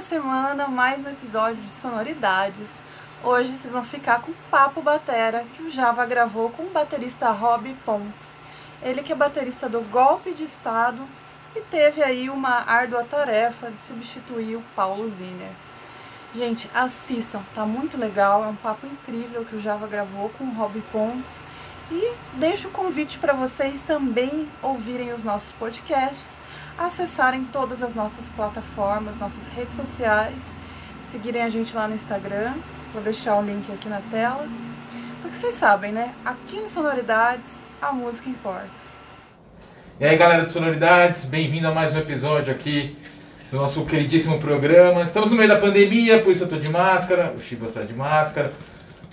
[0.00, 2.82] semana, mais um episódio de Sonoridades.
[3.22, 7.30] Hoje vocês vão ficar com o Papo Batera que o Java gravou com o baterista
[7.30, 8.38] Rob Pontes.
[8.82, 11.06] Ele que é baterista do Golpe de Estado
[11.54, 15.52] e teve aí uma árdua tarefa de substituir o Paulo Ziner.
[16.34, 20.54] Gente, assistam, tá muito legal, é um papo incrível que o Java gravou com o
[20.54, 21.44] Rob Pontes.
[21.90, 26.40] E deixo o convite para vocês também ouvirem os nossos podcasts
[26.80, 30.56] acessarem todas as nossas plataformas, nossas redes sociais,
[31.04, 32.54] seguirem a gente lá no Instagram.
[32.94, 34.48] Vou deixar o link aqui na tela.
[35.20, 36.14] Porque vocês sabem, né?
[36.24, 38.70] Aqui no Sonoridades, a música importa.
[40.00, 42.96] E aí, galera do Sonoridades, bem-vindo a mais um episódio aqui
[43.50, 45.02] do nosso queridíssimo programa.
[45.02, 47.92] Estamos no meio da pandemia, por isso eu estou de máscara, o Chico está de
[47.92, 48.50] máscara.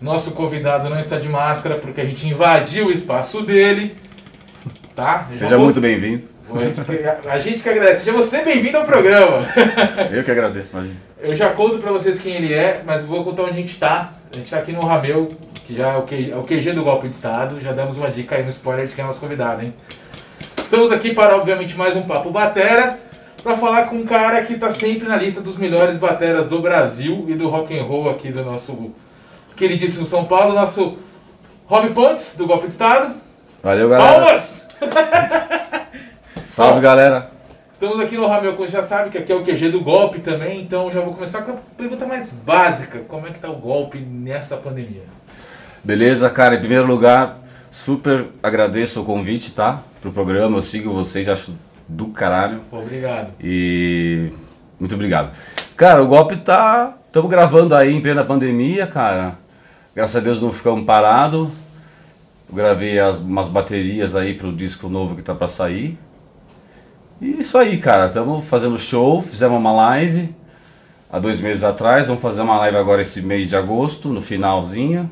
[0.02, 3.94] Nosso convidado não está de máscara porque a gente invadiu o espaço dele.
[4.98, 5.28] Tá?
[5.30, 5.66] Seja vou...
[5.66, 6.26] muito bem-vindo.
[7.30, 8.04] A gente que agradece.
[8.04, 9.42] Seja você bem-vindo ao programa.
[10.12, 10.96] Eu que agradeço, imagina.
[11.20, 14.12] Eu já conto pra vocês quem ele é, mas vou contar onde a gente tá.
[14.34, 15.28] A gente tá aqui no Rameu,
[15.68, 17.62] que já é o, QG, é o QG do golpe de Estado.
[17.62, 19.72] Já demos uma dica aí no spoiler de quem é nosso convidado, hein?
[20.58, 23.00] Estamos aqui para, obviamente, mais um Papo Batera,
[23.44, 27.24] para falar com um cara que tá sempre na lista dos melhores bateras do Brasil
[27.28, 28.92] e do rock and roll aqui do nosso
[29.56, 30.98] queridíssimo São Paulo, nosso
[31.68, 33.14] Rob Pontes, do Golpe de Estado.
[33.62, 34.22] Valeu, galera.
[34.22, 34.67] Palmas!
[36.46, 37.32] Salve, galera.
[37.74, 40.62] Estamos aqui no Ramel, como já sabe, que aqui é o QG do golpe também,
[40.62, 43.00] então já vou começar com a pergunta mais básica.
[43.08, 45.04] Como é que tá o golpe nessa pandemia?
[45.84, 46.56] Beleza, cara.
[46.56, 47.40] Em primeiro lugar,
[47.70, 49.84] super agradeço o convite, tá?
[50.02, 51.54] Pro programa, eu sigo vocês, acho
[51.88, 52.62] do caralho.
[52.72, 53.32] Obrigado.
[53.40, 54.32] E
[54.80, 55.32] muito obrigado.
[55.76, 56.96] Cara, o golpe tá.
[57.06, 59.38] Estamos gravando aí em plena pandemia, cara.
[59.96, 61.50] Graças a Deus não ficamos parados.
[62.52, 65.98] Gravei as, umas baterias aí pro disco novo que tá para sair.
[67.22, 68.08] E isso aí, cara.
[68.08, 70.34] Estamos fazendo show, fizemos uma live
[71.12, 72.08] há dois meses atrás.
[72.08, 75.10] Vamos fazer uma live agora esse mês de agosto, no finalzinho.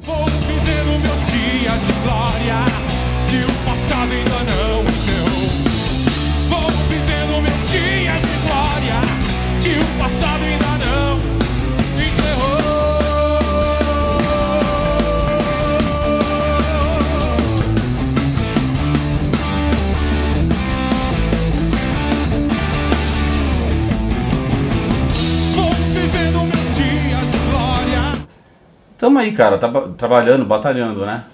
[29.05, 31.25] Tamo aí, cara, tá trabalhando, batalhando, né?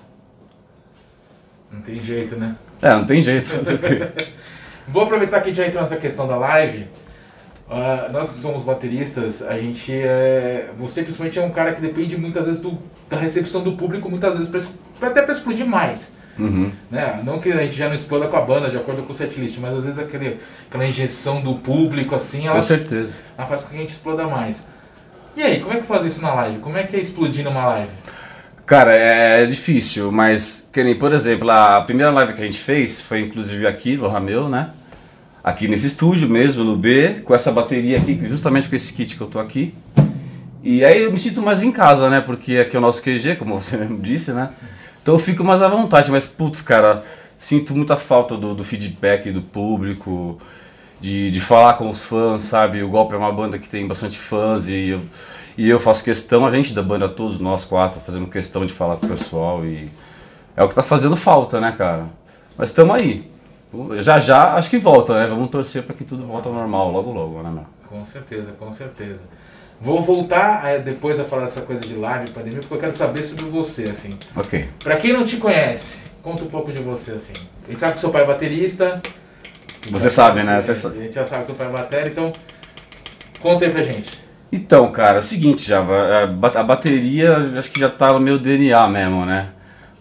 [1.71, 2.53] Não tem jeito, né?
[2.81, 3.47] É, não tem jeito.
[4.89, 6.79] Vou aproveitar que já entrou nessa questão da live.
[7.69, 10.69] Uh, nós que somos bateristas, a gente é.
[10.77, 12.77] Você principalmente é um cara que depende muitas vezes do,
[13.09, 16.11] da recepção do público, muitas vezes pra, até para explodir mais.
[16.38, 16.73] Uhum.
[16.89, 17.21] Né?
[17.23, 19.59] Não que a gente já não exploda com a banda, de acordo com o setlist,
[19.59, 23.15] mas às vezes aquele, aquela injeção do público, assim, ela, com certeza.
[23.38, 24.65] ela faz com que a gente exploda mais.
[25.36, 26.60] E aí, como é que faz isso na live?
[26.60, 27.89] Como é que é explodir numa live?
[28.66, 33.01] Cara, é difícil, mas, que nem, por exemplo, a primeira live que a gente fez
[33.01, 34.69] foi inclusive aqui no Rameu, né?
[35.44, 39.22] Aqui nesse estúdio mesmo, no B, com essa bateria aqui, justamente com esse kit que
[39.22, 39.74] eu tô aqui.
[40.63, 42.22] E aí eu me sinto mais em casa, né?
[42.22, 44.50] Porque aqui é o nosso QG, como você mesmo disse, né?
[45.01, 47.04] Então eu fico mais à vontade, mas putz, cara,
[47.36, 50.38] sinto muita falta do, do feedback do público
[51.01, 52.83] de, de falar com os fãs, sabe?
[52.83, 55.01] O Golpe é uma banda que tem bastante fãs e eu,
[55.57, 58.98] e eu faço questão, a gente da banda, todos nós quatro, fazemos questão de falar
[58.98, 59.92] com o pessoal e
[60.56, 62.06] é o que tá fazendo falta, né, cara?
[62.56, 63.30] Mas estamos aí.
[64.00, 65.27] Já já acho que volta, né?
[65.27, 67.65] Vamos torcer para que tudo volte ao normal logo logo, né, meu?
[67.88, 69.24] Com certeza, com certeza.
[69.80, 73.24] Vou voltar é, depois a falar dessa coisa de live, pandemia, porque eu quero saber
[73.24, 74.15] sobre você, assim.
[74.36, 74.68] Ok.
[74.83, 77.33] Pra quem não te conhece, conta um pouco de você, assim.
[77.68, 79.01] A gente sabe que seu pai é baterista,
[79.89, 80.62] você sabe, né?
[80.62, 80.98] Você sabe.
[80.98, 82.31] A gente já sabe pai é bateria, então
[83.39, 84.22] conta aí pra gente.
[84.51, 88.38] Então, cara, é o seguinte, Java, é, a bateria acho que já tá no meu
[88.38, 89.50] DNA mesmo, né?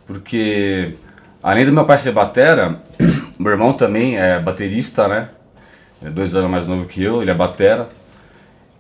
[0.06, 0.94] Porque
[1.43, 2.81] além do meu pai ser batera,
[3.38, 5.29] meu irmão também é baterista, né?
[6.05, 7.88] É dois anos mais novo que eu, ele é batera.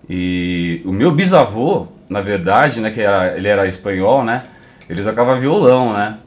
[0.08, 4.42] E o meu bisavô, na verdade, né, que era, ele era espanhol, né?
[4.88, 6.18] Ele tocava violão, né?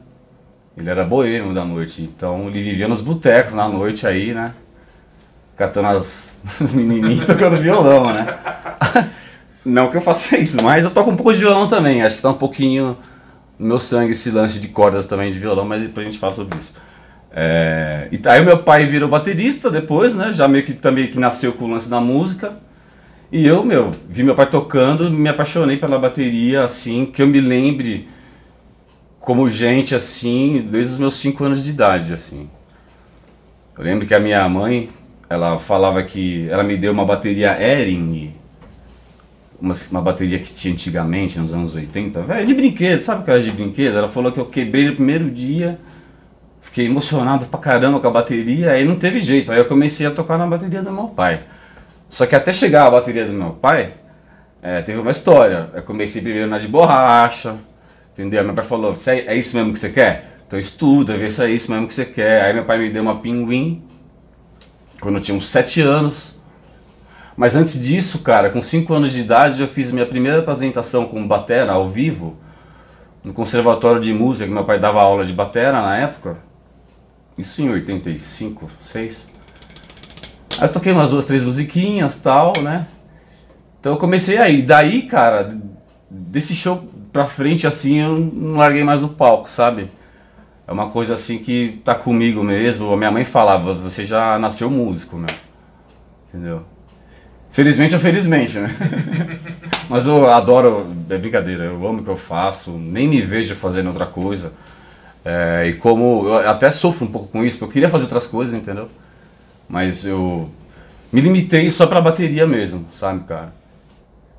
[0.76, 4.54] Ele era boêmio da noite, então ele vivia nos botecos na noite aí, né?
[5.56, 6.42] Catando as,
[6.74, 9.10] menininhas tocando violão, né?
[9.64, 12.02] Não que eu faça isso, mas eu toco um pouco de violão também.
[12.02, 12.96] Acho que tá um pouquinho
[13.58, 16.34] no meu sangue esse lance de cordas também de violão, mas depois a gente fala
[16.34, 16.74] sobre isso.
[17.30, 20.32] É, e aí meu pai virou baterista depois, né?
[20.32, 22.58] Já meio que também que nasceu com o lance da música.
[23.32, 27.40] E eu, meu, vi meu pai tocando, me apaixonei pela bateria, assim, que eu me
[27.40, 28.06] lembre
[29.18, 32.48] como gente, assim, desde os meus 5 anos de idade, assim.
[33.76, 34.88] Eu lembro que a minha mãe
[35.34, 38.32] ela falava que ela me deu uma bateria Ering,
[39.60, 43.50] uma, uma bateria que tinha antigamente, nos anos 80, velho, de brinquedo, sabe aquela de
[43.50, 43.98] brinquedo?
[43.98, 45.78] Ela falou que eu quebrei no primeiro dia,
[46.60, 50.10] fiquei emocionado pra caramba com a bateria, aí não teve jeito, aí eu comecei a
[50.10, 51.42] tocar na bateria do meu pai.
[52.08, 53.92] Só que até chegar a bateria do meu pai,
[54.62, 55.68] é, teve uma história.
[55.74, 57.56] Eu comecei primeiro na de borracha,
[58.12, 58.42] entendeu?
[58.44, 60.34] Meu pai falou, é isso mesmo que você quer?
[60.46, 62.44] Então estuda, vê se é isso mesmo que você quer.
[62.44, 63.82] Aí meu pai me deu uma pinguim,
[65.04, 66.34] quando eu tinha uns 7 anos.
[67.36, 71.26] Mas antes disso, cara, com 5 anos de idade, eu fiz minha primeira apresentação com
[71.26, 72.36] batera ao vivo
[73.22, 76.38] no conservatório de música, que meu pai dava aula de batera na época.
[77.36, 79.28] Isso em 85, 6.
[80.58, 82.86] Aí eu toquei umas duas, três musiquinhas tal, né?
[83.80, 84.62] Então eu comecei aí.
[84.62, 85.58] Daí, cara,
[86.08, 89.90] desse show pra frente, assim, eu não larguei mais o palco, sabe?
[90.66, 92.92] É uma coisa assim que tá comigo mesmo.
[92.92, 95.28] A minha mãe falava, você já nasceu músico, meu.
[96.28, 96.62] Entendeu?
[97.50, 98.74] Felizmente ou felizmente, né?
[99.88, 103.88] Mas eu adoro, é brincadeira, eu amo o que eu faço, nem me vejo fazendo
[103.88, 104.52] outra coisa.
[105.24, 108.26] É, e como eu até sofro um pouco com isso, porque eu queria fazer outras
[108.26, 108.88] coisas, entendeu?
[109.68, 110.50] Mas eu
[111.12, 113.54] me limitei só pra bateria mesmo, sabe, cara?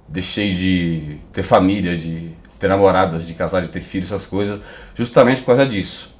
[0.07, 4.59] Deixei de ter família, de ter namoradas, de casar, de ter filhos, essas coisas,
[4.93, 6.14] justamente por causa disso.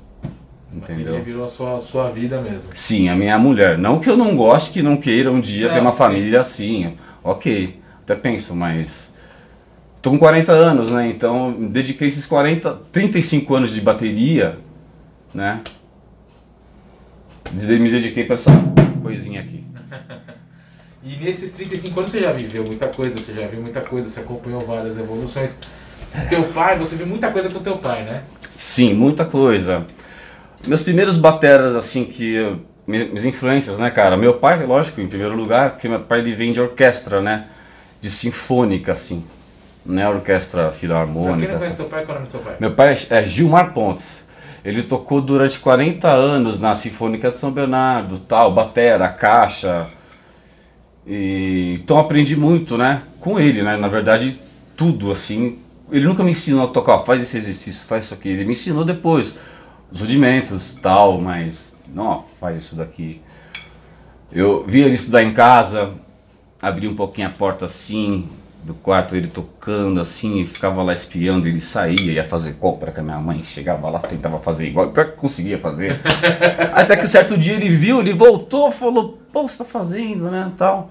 [0.76, 1.24] Entendeu?
[1.24, 2.70] virou a sua, sua vida mesmo.
[2.74, 3.78] Sim, a minha mulher.
[3.78, 6.94] Não que eu não goste, que não queira um dia ter uma família assim.
[7.24, 9.14] Ok, até penso, mas.
[10.02, 11.10] Tô com 40 anos, né?
[11.10, 14.60] Então dediquei esses 40, 35 anos de bateria,
[15.34, 15.62] né?
[17.52, 18.52] Me dediquei para essa
[19.02, 19.64] coisinha aqui.
[21.04, 24.20] e nesses 35 anos você já viveu muita coisa, você já viu muita coisa, você
[24.20, 25.58] acompanhou várias evoluções.
[26.30, 28.24] Teu pai, você viu muita coisa com teu pai, né?
[28.56, 29.86] Sim, muita coisa.
[30.68, 32.58] Meus primeiros bateras, assim, que.
[32.88, 34.16] Minhas influências, né, cara?
[34.16, 37.48] Meu pai, lógico, em primeiro lugar, porque meu pai ele vem de orquestra, né?
[38.00, 39.26] De sinfônica, assim.
[39.84, 40.08] Né?
[40.08, 41.38] Orquestra filarmônica.
[41.38, 42.56] Pra quem não conhece teu pai, qual é o nome do seu pai?
[42.60, 44.24] Meu pai é Gilmar Pontes.
[44.64, 49.88] Ele tocou durante 40 anos na Sinfônica de São Bernardo, tal, batera, caixa.
[51.08, 53.02] E, então aprendi muito, né?
[53.20, 53.78] Com ele, né?
[53.78, 54.40] Na verdade,
[54.78, 55.58] tudo, assim.
[55.92, 58.30] Ele nunca me ensinou a tocar, faz esse exercício, faz isso aqui.
[58.30, 59.38] Ele me ensinou depois
[59.92, 63.22] os rudimentos, tal, mas não, faz isso daqui.
[64.32, 65.94] Eu vi ele estudar em casa,
[66.62, 68.28] abri um pouquinho a porta assim,
[68.64, 73.00] do quarto, ele tocando assim, e ficava lá espiando, ele saía, ia fazer compra com
[73.00, 76.00] a minha mãe, chegava lá, tentava fazer igual, pior que conseguia fazer.
[76.74, 80.90] Até que certo dia ele viu, ele voltou, falou, pô, você tá fazendo, né, tal.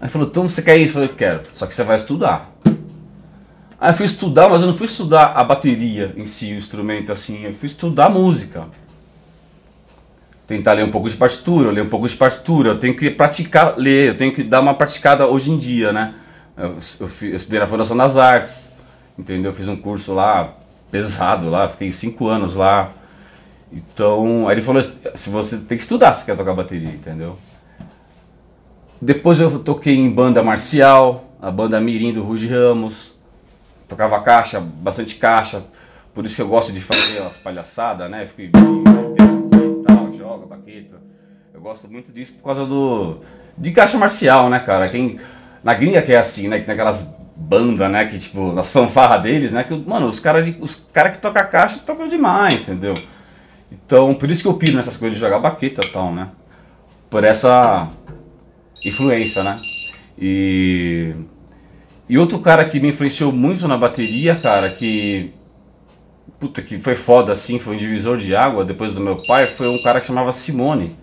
[0.00, 0.98] Aí falou, então você quer isso?
[0.98, 2.52] Eu falei, quero, só que você vai estudar.
[3.80, 7.12] Aí eu fui estudar, mas eu não fui estudar a bateria em si, o instrumento
[7.12, 8.66] assim, eu fui estudar música.
[10.46, 13.74] Tentar ler um pouco de partitura, ler um pouco de partitura, eu tenho que praticar
[13.76, 16.14] ler, eu tenho que dar uma praticada hoje em dia, né?
[16.56, 18.70] Eu, eu, eu estudei na Fundação das Artes,
[19.18, 19.50] entendeu?
[19.50, 20.54] Eu fiz um curso lá,
[20.90, 22.92] pesado lá, fiquei cinco anos lá.
[23.72, 27.36] Então, aí ele falou, se você tem que estudar se quer tocar bateria, entendeu?
[29.02, 33.13] Depois eu toquei em banda marcial, a banda Mirim do Ruge Ramos
[33.94, 35.64] tocava caixa, bastante caixa,
[36.12, 38.26] por isso que eu gosto de fazer as palhaçadas, né?
[38.26, 40.96] Fico e tal, joga, baqueta.
[41.52, 43.20] Eu gosto muito disso por causa do.
[43.56, 44.88] de caixa marcial, né, cara?
[44.88, 45.18] Quem.
[45.62, 46.58] Na gringa que é assim, né?
[46.58, 48.04] Que tem aquelas bandas, né?
[48.04, 49.64] Que tipo, nas fanfarras deles, né?
[49.64, 50.52] Que, mano, os caras
[50.92, 52.94] cara que tocam caixa tocam demais, entendeu?
[53.70, 56.30] Então, por isso que eu piro nessas coisas de jogar baqueta e tal, né?
[57.08, 57.88] Por essa
[58.84, 59.60] influência, né?
[60.18, 61.14] E
[62.08, 65.32] e outro cara que me influenciou muito na bateria, cara, que.
[66.38, 69.68] Puta, que foi foda assim, foi um divisor de água depois do meu pai, foi
[69.68, 70.96] um cara que chamava Simone.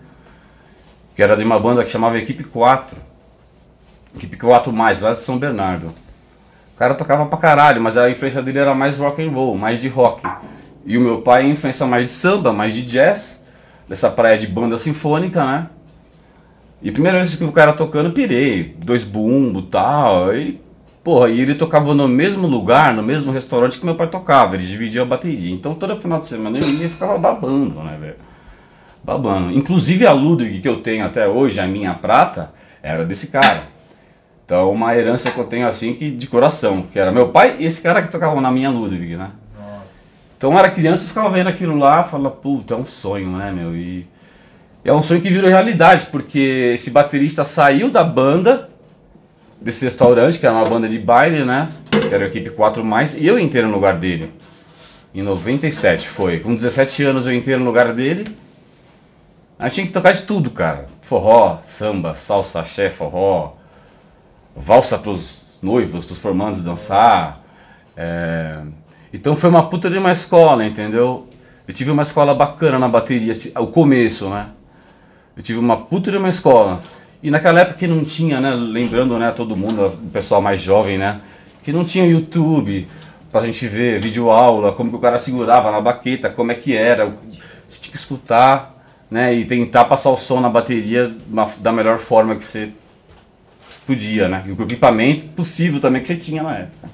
[1.16, 2.96] Que era de uma banda que chamava Equipe 4.
[4.14, 5.92] Equipe 4 mais, lá de São Bernardo.
[6.74, 9.80] O cara tocava pra caralho, mas a influência dele era mais rock and roll, mais
[9.80, 10.22] de rock.
[10.86, 13.42] E o meu pai influência mais de samba, mais de jazz,
[13.88, 15.68] dessa praia de banda sinfônica, né?
[16.80, 18.76] E primeira vez que o cara tocando, pirei.
[18.84, 20.34] Dois bumbo tal.
[20.34, 20.61] E
[21.02, 24.68] Porra, e ele tocava no mesmo lugar, no mesmo restaurante que meu pai tocava, eles
[24.68, 25.52] dividiam a bateria.
[25.52, 28.16] Então toda final de semana eu ia e ficava babando, né, velho?
[29.02, 29.50] Babando.
[29.50, 33.62] Inclusive a Ludwig que eu tenho até hoje, a minha prata, era desse cara.
[34.44, 37.66] Então uma herança que eu tenho assim que de coração, que era meu pai e
[37.66, 39.30] esse cara que tocava na minha Ludwig, né?
[40.36, 43.50] Então eu era criança e ficava vendo aquilo lá, falava, puta, é um sonho, né,
[43.50, 43.76] meu?
[43.76, 44.06] E
[44.84, 48.68] é um sonho que virou realidade, porque esse baterista saiu da banda
[49.62, 51.68] desse restaurante, que era uma banda de baile, né?
[51.90, 54.32] Que era a equipe 4 mais, e eu entrei no lugar dele.
[55.14, 56.40] Em 97 foi.
[56.40, 58.36] Com 17 anos eu entrei no lugar dele.
[59.58, 60.86] A gente tinha que tocar de tudo, cara.
[61.00, 63.52] Forró, samba, salsa, axé, forró,
[64.56, 67.42] valsa pros noivos, pros formandos dançar.
[67.96, 68.58] É...
[69.12, 71.28] Então foi uma puta de uma escola, entendeu?
[71.68, 74.48] Eu tive uma escola bacana na bateria, o começo, né?
[75.36, 76.80] Eu tive uma puta de uma escola.
[77.22, 78.50] E naquela época que não tinha, né?
[78.54, 81.20] Lembrando, né, todo mundo, o pessoal mais jovem, né?
[81.62, 82.88] Que não tinha YouTube
[83.30, 86.76] pra gente ver vídeo aula, como que o cara segurava na baqueta, como é que
[86.76, 87.14] era.
[87.68, 88.74] Você tinha que escutar,
[89.10, 89.32] né?
[89.32, 91.14] E tentar passar o som na bateria
[91.60, 92.70] da melhor forma que você
[93.86, 94.42] podia, né?
[94.46, 96.88] E o equipamento possível também que você tinha na época.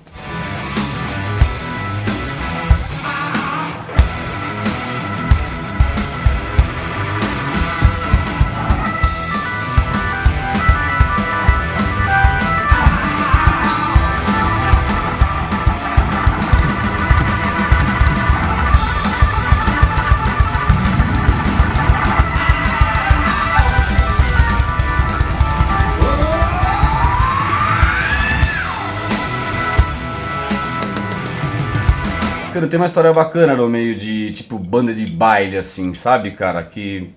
[32.68, 36.62] Cara, tem uma história bacana no meio de, tipo, banda de baile, assim, sabe, cara?
[36.62, 37.10] Que.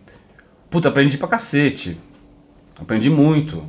[0.70, 1.98] Puta, aprendi pra cacete.
[2.79, 3.62] Aprendi muito.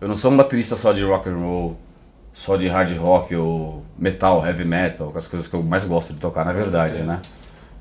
[0.00, 1.76] Eu não sou um baterista só de rock and roll,
[2.32, 6.20] só de hard rock ou metal, heavy metal, as coisas que eu mais gosto de
[6.20, 7.20] tocar, na verdade, né?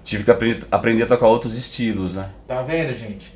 [0.03, 2.29] Tive que aprender, aprender a tocar outros estilos, né?
[2.47, 3.31] Tá vendo, gente?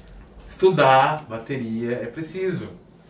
[0.50, 2.70] Estudar bateria é preciso.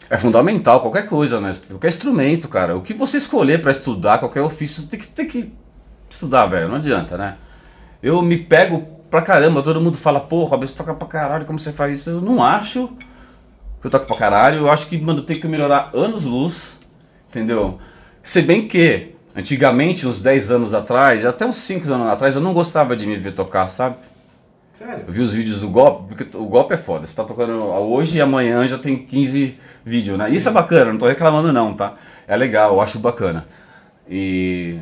[0.09, 1.53] É fundamental, qualquer coisa, né?
[1.69, 2.75] Qualquer instrumento, cara.
[2.75, 5.53] O que você escolher para estudar, qualquer ofício, você tem que, tem que
[6.09, 6.67] estudar, velho.
[6.67, 7.35] Não adianta, né?
[8.01, 11.57] Eu me pego pra caramba, todo mundo fala, pô, Robert, você toca pra caralho, como
[11.57, 12.09] você faz isso?
[12.09, 12.89] Eu não acho
[13.79, 14.59] que eu toco pra caralho.
[14.59, 16.79] Eu acho que, mano, tem que melhorar anos luz,
[17.29, 17.79] entendeu?
[18.21, 22.53] Se bem que, antigamente, uns 10 anos atrás, até uns 5 anos atrás, eu não
[22.53, 23.95] gostava de me ver tocar, sabe?
[24.73, 25.05] Sério?
[25.07, 27.07] Eu vi os vídeos do golpe, porque o golpe é foda.
[27.07, 30.29] Você tá tocando hoje e amanhã já tem 15 vídeos, né?
[30.29, 31.95] Isso é bacana, não tô reclamando não, tá?
[32.27, 33.47] É legal, eu acho bacana.
[34.07, 34.77] E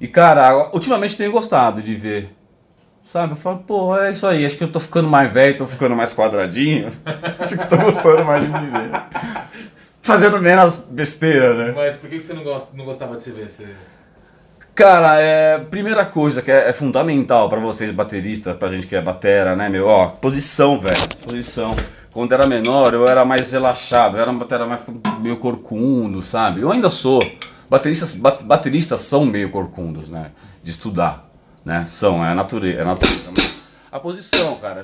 [0.00, 2.34] e cara, ultimamente tenho gostado de ver.
[3.02, 3.32] Sabe?
[3.32, 5.94] Eu falo, pô, é isso aí, acho que eu tô ficando mais velho, tô ficando
[5.94, 6.88] mais quadradinho.
[7.38, 8.90] acho que tô gostando mais de me ver.
[10.02, 11.72] Fazendo menos besteira, né?
[11.74, 13.48] Mas por que você não, gosta, não gostava de se ver?
[13.48, 13.66] Você...
[14.74, 19.00] Cara, é, primeira coisa que é, é fundamental para vocês bateristas, pra gente que é
[19.00, 19.86] batera, né, meu?
[19.86, 21.08] Ó, posição, velho.
[21.24, 21.74] Posição.
[22.12, 24.82] Quando era menor, eu era mais relaxado, eu era uma batera mais
[25.20, 26.60] meio corcundo, sabe?
[26.60, 27.22] Eu ainda sou.
[27.68, 30.30] Bateristas, bateristas são meio corcundos, né?
[30.62, 31.28] De estudar,
[31.64, 31.84] né?
[31.86, 32.78] São, é a natureza.
[32.78, 33.30] É a, natureza.
[33.90, 34.80] a posição, cara.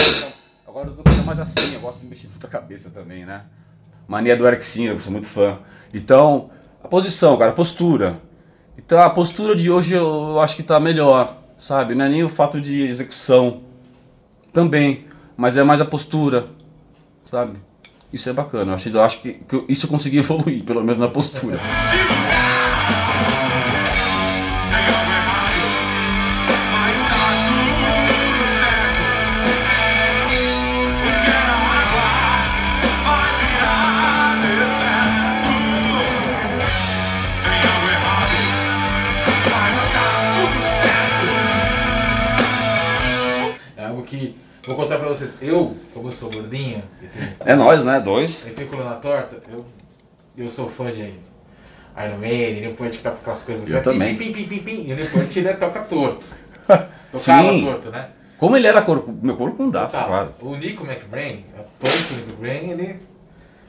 [0.67, 3.43] Agora eu tô mais assim, eu gosto de mexer muito a cabeça também, né?
[4.09, 5.59] Mania do Eric Singer, eu sou muito fã.
[5.95, 6.51] Então,
[6.83, 8.21] a posição, cara, a postura.
[8.77, 11.95] Então a postura de hoje eu acho que tá melhor, sabe?
[11.95, 13.63] Não é nem o fato de execução
[14.53, 15.05] também,
[15.37, 16.47] mas é mais a postura,
[17.25, 17.59] sabe?
[18.13, 18.73] Isso é bacana.
[18.73, 21.61] Eu acho, eu acho que, que isso eu consegui evoluir, pelo menos na postura.
[44.67, 46.83] Vou contar pra vocês, eu, como eu sou gordinho.
[47.41, 48.01] é nós, né?
[48.01, 48.47] Dois.
[48.47, 49.65] Eu tenho coluna torta, eu,
[50.37, 53.69] eu sou fã de Iron Maiden, Neil Point que tá com aquelas coisas.
[53.69, 54.17] Eu também.
[54.17, 56.27] Pim, pim, pim, pim, E o Neil Point ele toca torto.
[57.13, 57.65] Tocava Sim.
[57.65, 58.09] torto, né?
[58.39, 60.33] Como ele era cor, meu corpo não dá, quase.
[60.41, 63.01] O Nico McBrain, a pança do Nico McBrain, ele.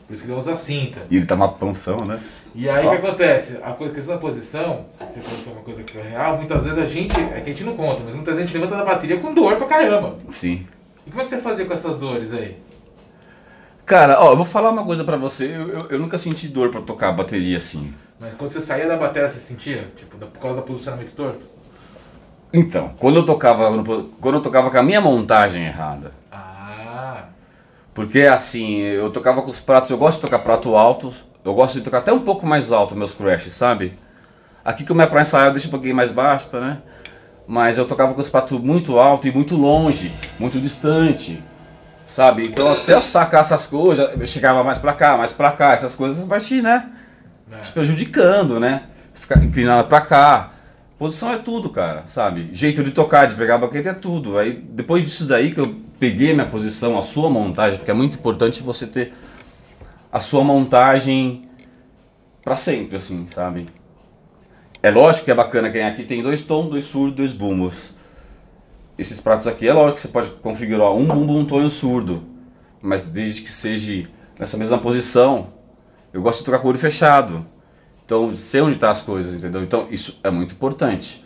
[0.08, 1.02] Por isso que ele usa cinta.
[1.10, 2.20] E ele tá uma pansão, né?
[2.56, 3.60] E aí o que acontece?
[3.64, 6.80] A questão da posição, você falou que é uma coisa que é real, muitas vezes
[6.80, 7.20] a gente.
[7.20, 9.34] É que a gente não conta, mas muitas vezes a gente levanta da bateria com
[9.34, 10.18] dor pra caramba.
[10.30, 10.66] Sim.
[11.06, 12.58] E como é que você fazia com essas dores aí?
[13.86, 15.46] Cara, ó, eu vou falar uma coisa pra você.
[15.46, 17.94] Eu, eu, eu nunca senti dor pra tocar bateria assim.
[18.20, 19.92] Mas quando você saía da bateria, você sentia?
[19.96, 21.46] Tipo, por causa do posicionamento torto?
[22.54, 23.84] Então, quando eu tocava,
[24.22, 26.12] quando eu tocava com a minha montagem errada.
[26.32, 27.26] Ah.
[27.94, 31.76] Porque assim, eu tocava com os pratos, eu gosto de tocar prato alto, eu gosto
[31.76, 33.98] de tocar até um pouco mais alto meus crashes, sabe?
[34.64, 36.82] Aqui que eu me pra ensaiar, eu deixo um pouquinho mais baixo, né?
[37.48, 41.42] Mas eu tocava com os pratos muito alto e muito longe, muito distante,
[42.08, 42.46] sabe?
[42.48, 45.96] Então até eu sacar essas coisas, eu chegava mais pra cá, mais pra cá, essas
[45.96, 46.90] coisas vai te, né?
[47.52, 47.58] É.
[47.58, 48.84] Te prejudicando, né?
[49.14, 50.52] Ficar inclinado pra cá.
[50.98, 52.50] Posição é tudo, cara, sabe?
[52.54, 54.38] Jeito de tocar, de pegar a baqueta é tudo.
[54.38, 58.16] Aí depois disso daí que eu peguei minha posição, a sua montagem, porque é muito
[58.16, 59.14] importante você ter
[60.12, 61.44] a sua montagem
[62.44, 63.70] para sempre, assim, sabe?
[64.84, 67.94] É lógico que é bacana quem aqui tem dois tons, dois surdos, dois bumbos.
[68.98, 71.70] Esses pratos aqui é lógico que você pode configurar um bumbo, um tom e um
[71.70, 72.22] surdo.
[72.82, 74.04] mas desde que seja
[74.38, 75.54] nessa mesma posição.
[76.12, 77.46] Eu gosto de tocar com o olho fechado.
[78.06, 79.64] Então, sei onde estão tá as coisas, entendeu?
[79.64, 81.24] Então, isso é muito importante.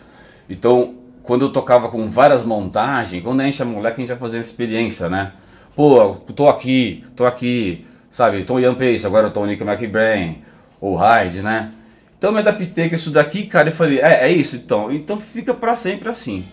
[0.47, 4.17] Então, quando eu tocava com várias montagens, quando a gente é moleque, a gente vai
[4.17, 5.33] fazendo experiência, né?
[5.75, 8.43] Pô, tô aqui, tô aqui, sabe?
[8.43, 10.43] Tô Ian Pace, agora eu tô Nick McBrain,
[10.79, 11.71] ou Hyde, né?
[12.17, 14.91] Então, eu me adaptei com isso daqui, cara, e falei, é, é isso então.
[14.91, 16.43] Então, fica para sempre assim,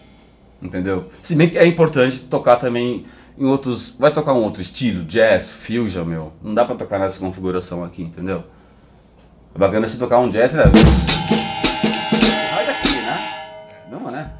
[0.62, 1.04] entendeu?
[1.22, 3.04] Se bem que é importante tocar também
[3.38, 3.96] em outros.
[3.98, 6.32] Vai tocar um outro estilo, jazz, fusion, meu.
[6.42, 8.44] Não dá pra tocar nessa configuração aqui, entendeu?
[9.54, 10.64] É bacana se tocar um jazz, né?
[12.54, 13.88] Vai daqui, né?
[13.90, 14.32] Não, né?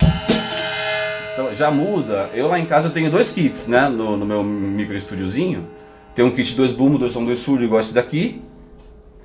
[1.33, 2.31] Então já muda.
[2.33, 3.89] Eu lá em casa eu tenho dois kits, né?
[3.89, 5.69] No, no meu micro estúdiozinho.
[6.15, 8.43] Tem um kit dois boom, dois som, dois surdo, igual esse daqui.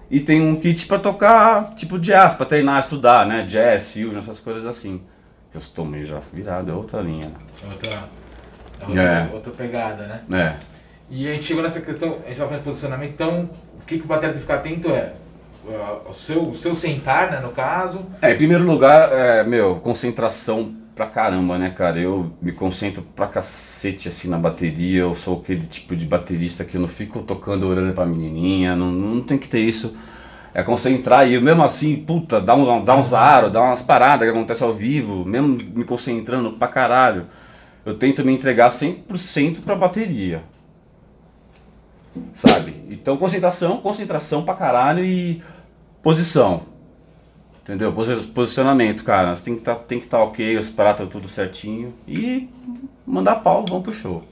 [0.10, 3.44] E tem um kit pra tocar, tipo jazz, pra treinar, estudar, né?
[3.44, 5.02] Jazz, fusion, essas coisas assim.
[5.54, 7.32] Eu estou meio já virado, é outra linha.
[7.72, 9.30] Outra, é outra, é.
[9.34, 10.22] outra pegada, né?
[10.32, 10.56] É.
[11.10, 13.50] E a gente chegou nessa questão, a gente estava falando de posicionamento, então
[13.82, 15.14] o que, que o batera tem que ficar atento é
[16.08, 18.06] o seu, o seu sentar, né, no caso.
[18.22, 21.98] É, em primeiro lugar, é, meu, concentração pra caramba, né, cara?
[21.98, 25.04] Eu me concentro pra cacete, assim, na bateria.
[25.04, 28.92] Eu sou aquele tipo de baterista que eu não fico tocando orando pra menininha, não,
[28.92, 29.94] não tem que ter isso.
[30.54, 34.28] É concentrar e eu mesmo assim, puta, dá, um, dá uns aros, dá umas paradas
[34.28, 37.28] que acontecem ao vivo, mesmo me concentrando pra caralho.
[37.86, 40.44] Eu tento me entregar 100% pra bateria.
[42.34, 42.76] Sabe?
[42.90, 45.42] Então, concentração, concentração pra caralho e
[46.04, 46.64] posição.
[47.70, 47.94] Entendeu?
[48.34, 49.36] Posicionamento, cara.
[49.36, 51.94] Você tem que tá, estar tá ok, os pratos tudo certinho.
[52.08, 52.50] E
[53.06, 54.24] mandar pau, vamos pro show.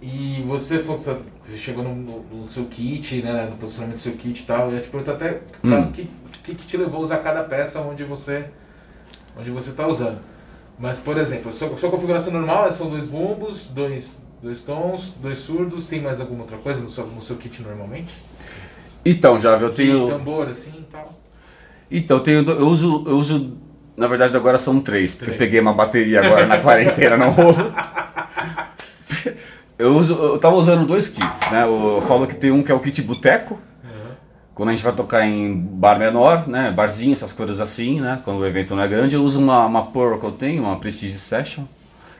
[0.00, 1.16] E você, você
[1.56, 4.80] chegou no, no, seu kit, né, no posicionamento do seu kit e tal, eu ia
[4.80, 5.80] te perguntar até hum.
[5.80, 6.08] o que,
[6.44, 8.46] que, que, te levou a usar cada peça onde você
[9.36, 10.20] onde você está usando.
[10.78, 15.38] Mas, por exemplo, a sua, sua configuração normal são dois bumbos, dois, dois tons, dois
[15.38, 18.14] surdos, tem mais alguma outra coisa no seu, no seu kit normalmente?
[19.04, 20.06] Então, já eu tenho.
[20.06, 21.21] De tambor assim e tal.
[21.92, 23.04] Então, eu, tenho, eu uso.
[23.06, 23.56] Eu uso.
[23.94, 25.40] Na verdade agora são três, porque três.
[25.40, 27.72] eu peguei uma bateria agora na quarentena no rolo.
[29.82, 31.64] Eu, uso, eu tava usando dois kits, né?
[31.64, 34.14] Eu, eu falo que tem um que é o kit boteco, uhum.
[34.54, 36.70] quando a gente vai tocar em bar menor, né?
[36.70, 38.20] Barzinho, essas coisas assim, né?
[38.24, 40.76] Quando o evento não é grande, eu uso uma, uma Pearl que eu tenho, uma
[40.76, 41.64] Prestige Session,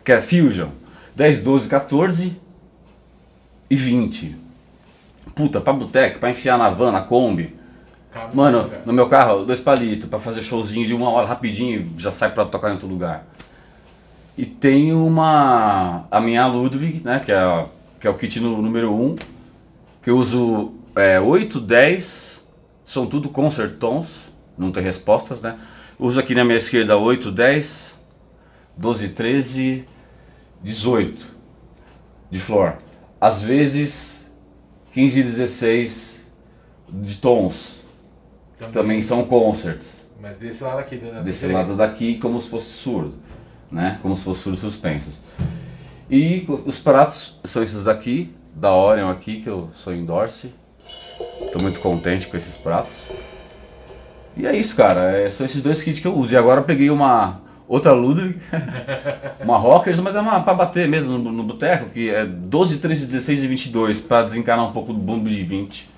[0.05, 0.71] que é Fusion.
[1.15, 2.37] 10, 12, 14
[3.71, 4.37] e 20.
[5.37, 7.55] Puta, pra boteco, pra enfiar na van, na Kombi.
[8.35, 12.31] Mano, no meu carro, dois palitos, pra fazer showzinho de uma hora rapidinho, já sai
[12.31, 13.27] pra tocar em outro lugar.
[14.37, 16.07] E tem uma.
[16.11, 17.21] A minha Ludwig, né?
[17.21, 17.67] Que é,
[18.01, 19.03] que é o kit no, número 1.
[19.03, 19.17] Um,
[20.03, 22.47] que eu uso é, 8, 10.
[22.85, 24.33] São tudo concert tons.
[24.57, 25.59] Não tem respostas, né?
[25.99, 27.99] Uso aqui na minha esquerda 8, 10,
[28.77, 29.85] 12, 13,
[30.63, 31.27] 18
[32.31, 32.77] de flor.
[33.21, 34.33] Às vezes
[34.93, 36.33] 15 e 16
[36.89, 37.82] de tons.
[38.67, 40.07] Também, também são concerts.
[40.21, 43.15] Mas desse lado aqui, desse lado daqui, como se fosse surdo,
[43.71, 43.99] né?
[44.03, 45.15] Como se fosse surdo suspensos.
[46.09, 50.53] E os pratos são esses daqui, da Orion aqui, que eu sou endorse.
[51.41, 53.03] Estou muito contente com esses pratos.
[54.37, 55.11] E é isso, cara.
[55.19, 56.35] É, são esses dois kits que eu uso.
[56.35, 58.39] E agora eu peguei uma outra Ludwig,
[59.43, 63.07] uma Rockers, mas é uma para bater mesmo no, no boteco, que é 12, 13,
[63.07, 65.92] 16 e 22, para desencanar um pouco do bumbo de 20.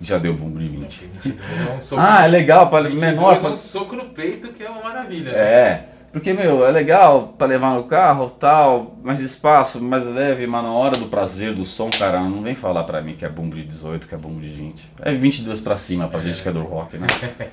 [0.00, 1.10] Já deu bumbo de 20.
[1.24, 3.38] É um ah, é legal, para menor.
[3.42, 5.32] É um soco no peito que é uma maravilha.
[5.32, 5.38] Né?
[5.38, 5.84] É.
[6.12, 10.72] Porque, meu, é legal para levar no carro, tal, mais espaço, mais leve, mas na
[10.72, 13.64] hora do prazer do som, cara, não vem falar pra mim que é bumbo de
[13.64, 14.90] 18, que é bumbo de 20.
[15.02, 16.22] É 22 pra cima pra é.
[16.22, 17.08] gente que é do rock, né?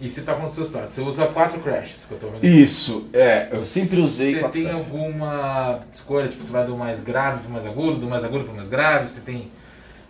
[0.00, 0.94] E você tá falando dos seus pratos.
[0.94, 2.42] Você usa quatro crashes que eu tô vendo.
[2.42, 3.48] Isso, é.
[3.52, 4.80] Eu sempre usei Você tem crashes.
[4.80, 6.26] alguma escolha?
[6.26, 9.06] Tipo, você vai do mais grave pro mais agudo, do mais agudo pro mais grave?
[9.06, 9.50] Você tem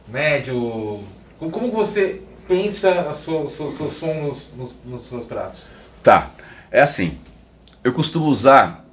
[0.07, 1.03] médio?
[1.49, 5.65] Como você pensa o seu, seu, seu som nos, nos, nos, seus pratos?
[6.03, 6.31] Tá,
[6.71, 7.19] é assim.
[7.83, 8.85] Eu costumo usar.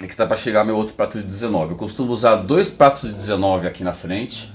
[0.00, 1.72] É que tá para chegar meu outro prato de 19.
[1.72, 4.52] Eu costumo usar dois pratos de 19 aqui na frente.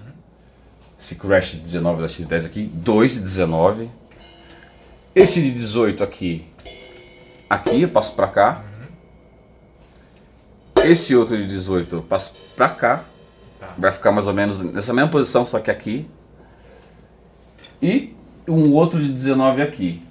[1.00, 2.64] Esse crash de 19 da X10 aqui.
[2.74, 3.90] Dois de 19
[5.18, 6.46] esse de 18 aqui,
[7.50, 8.64] aqui eu passo pra cá.
[10.86, 13.04] Esse outro de 18 eu passo pra cá.
[13.60, 13.74] Tá.
[13.80, 16.08] Vai ficar mais ou menos nessa mesma posição, só que aqui.
[17.82, 18.16] E
[18.48, 20.02] um outro de 19 aqui.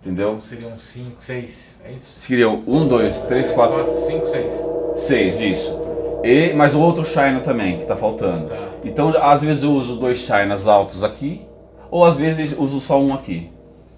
[0.00, 0.40] Entendeu?
[0.40, 2.20] Seriam 5, 6, é isso?
[2.20, 4.52] Seriam 1, 2, 3, 4, 5, 6.
[4.96, 5.78] 6, isso.
[6.24, 8.48] E mais o outro China também, que tá faltando.
[8.48, 8.68] Tá.
[8.84, 11.42] Então, às vezes eu uso dois Chinas altos aqui,
[11.90, 13.50] ou às vezes uso só um aqui.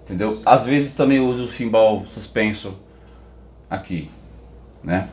[0.04, 0.40] Entendeu?
[0.44, 2.76] Às vezes também uso o chimbal suspenso
[3.70, 4.10] aqui,
[4.82, 5.08] né?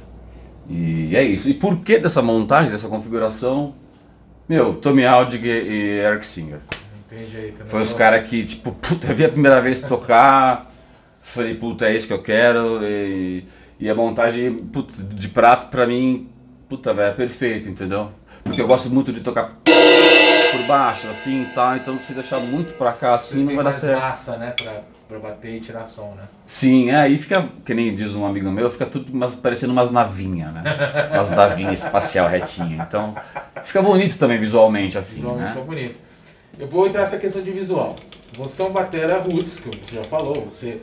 [0.68, 1.50] E é isso.
[1.50, 3.74] E por que dessa montagem, dessa configuração?
[4.48, 6.60] Meu, Tommy Aldiger e Eric Singer.
[7.12, 7.66] Não tem jeito, né?
[7.70, 10.70] Foi os caras que, tipo, puta, vi a primeira vez tocar,
[11.22, 12.80] falei, puta, é isso que eu quero.
[12.84, 13.46] E,
[13.80, 16.30] e a montagem, puta, de prato pra mim,
[16.68, 18.12] puta, velho, é perfeito, entendeu?
[18.44, 19.52] Porque eu gosto muito de tocar
[20.52, 23.56] por baixo, assim e tal, então se deixar muito pra cá, Você assim, não tem
[23.56, 24.02] vai dar certo.
[24.02, 24.54] massa, né?
[24.62, 26.24] Pra, pra bater e tirar som, né?
[26.46, 29.92] Sim, é, aí fica, que nem diz um amigo meu, fica tudo umas- parecendo umas
[29.92, 30.64] navinhas, né?
[31.14, 32.84] Umas navinhas espacial retinha.
[32.88, 33.16] Então,
[33.64, 35.52] fica bonito também visualmente, assim, Visualmente né?
[35.52, 36.09] ficou bonito.
[36.60, 37.96] Eu vou entrar nessa questão de visual.
[38.34, 40.82] Você é um batera roots, que você já falou, você.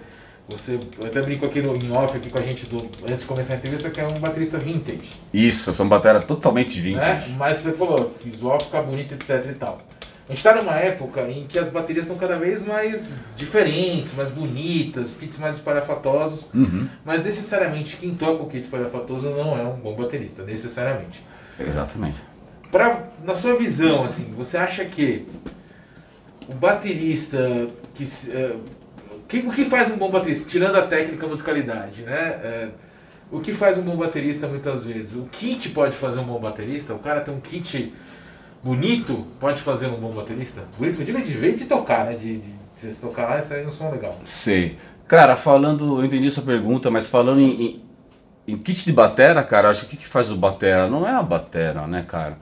[0.49, 3.27] Você, eu até brinco aqui no em off aqui com a gente do, antes de
[3.27, 6.83] começar a entrevista que é um baterista vintage, Isso, eu sou um batera totalmente né?
[6.85, 7.33] vintage.
[7.33, 9.79] Mas você falou, visual fica bonito, etc e tal.
[10.29, 14.31] A gente está numa época em que as baterias estão cada vez mais diferentes, mais
[14.31, 19.75] bonitas, kits mais espalhafatosos, Uhum, mas necessariamente quem toca o kit espalhafatoso não é um
[19.75, 21.25] bom baterista, necessariamente.
[21.59, 22.19] exatamente.
[22.71, 25.27] Pra, na sua visão, assim, você acha que
[26.49, 27.39] o baterista
[27.95, 28.57] que, é,
[29.29, 32.13] que- o que faz um bom baterista, tirando a técnica a musicalidade, né?
[32.43, 32.69] É,
[33.31, 35.17] o que faz um bom baterista muitas vezes?
[35.17, 36.95] O kit pode fazer um bom baterista?
[36.95, 37.93] O cara tem um kit
[38.63, 40.63] bonito pode fazer um bom baterista?
[40.79, 42.15] Bonito, eu digo de ver de tocar, né?
[42.15, 44.17] De, de, de tocar lá e sair um som legal.
[44.23, 44.77] Sei.
[45.09, 47.85] Cara, falando, eu entendi sua pergunta, mas falando em, em,
[48.49, 50.89] em kit de batera, cara, acho que o que faz o batera?
[50.89, 52.39] Não é a batera, né, cara?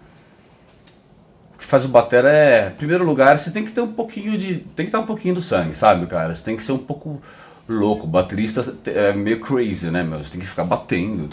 [1.64, 4.57] Que faz o batera é, em primeiro lugar, você tem que ter um pouquinho de.
[4.77, 6.35] Tem que estar um pouquinho do sangue, sabe, cara?
[6.35, 7.22] Você tem que ser um pouco
[7.66, 8.07] louco.
[8.07, 10.22] Baterista é meio crazy, né, meu?
[10.22, 11.27] Você tem que ficar batendo.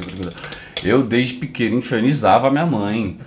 [0.85, 3.19] Eu, desde pequeno, infernizava a minha mãe.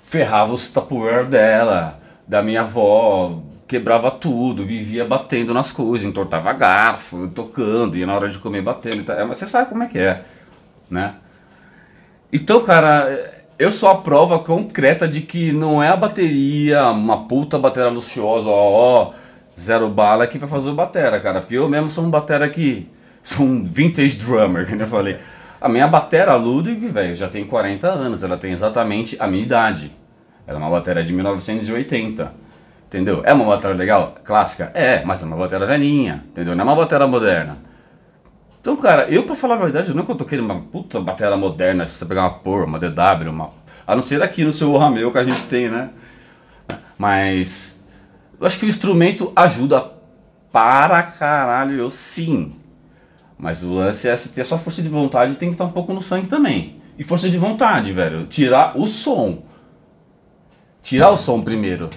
[0.00, 7.26] Ferrava os Tupperware dela, da minha avó, quebrava tudo, vivia batendo nas coisas, entortava garfo,
[7.34, 9.02] tocando, ia na hora de comer batendo.
[9.02, 9.12] e.
[9.12, 10.22] É, Mas você sabe como é que é,
[10.88, 11.16] né?
[12.32, 17.58] Então, cara, eu sou a prova concreta de que não é a bateria, uma puta
[17.58, 19.12] bateria luxuosa, ó, ó,
[19.58, 21.40] zero bala que vai fazer o batera, cara.
[21.40, 22.88] Porque eu mesmo sou um batera que
[23.22, 25.16] sou um vintage drummer, que eu falei.
[25.60, 29.90] A minha batera Ludwig, velho, já tem 40 anos, ela tem exatamente a minha idade.
[30.46, 32.46] Ela é uma bateria de 1980.
[32.86, 33.22] Entendeu?
[33.24, 34.14] É uma bateria legal?
[34.22, 34.70] Clássica?
[34.72, 36.54] É, mas é uma bateria velhinha, entendeu?
[36.54, 37.58] Não é uma bateria moderna.
[38.66, 41.94] Então, cara, eu pra falar a verdade, eu nunca toquei numa puta bateria moderna, se
[41.94, 43.48] você pegar uma POR, uma DW, uma...
[43.86, 45.90] A não ser aqui no seu Rameu que a gente tem, né?
[46.98, 47.86] Mas...
[48.40, 49.92] Eu acho que o instrumento ajuda
[50.50, 52.54] para caralho, eu sim.
[53.38, 55.94] Mas o lance é você ter sua força de vontade tem que estar um pouco
[55.94, 56.82] no sangue também.
[56.98, 58.26] E força de vontade, velho.
[58.26, 59.44] Tirar o som.
[60.82, 61.88] Tirar o som primeiro.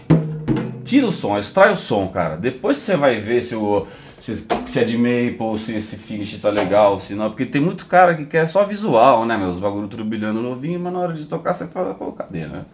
[0.83, 2.37] Tira o som, extrai o som, cara.
[2.37, 3.87] Depois você vai ver se, o,
[4.19, 7.29] se, se é de maple, se esse finish tá legal, se não.
[7.29, 9.49] Porque tem muito cara que quer só visual, né, meu?
[9.49, 12.65] Os bagulho turbilhando novinho, mas na hora de tocar você fala, pô, cadê, né?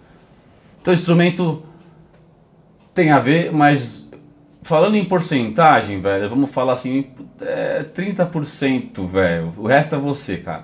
[0.81, 1.63] Então instrumento
[2.93, 4.07] tem a ver, mas
[4.61, 9.53] falando em porcentagem, velho, vamos falar assim, é 30%, velho.
[9.57, 10.63] O resto é você, cara.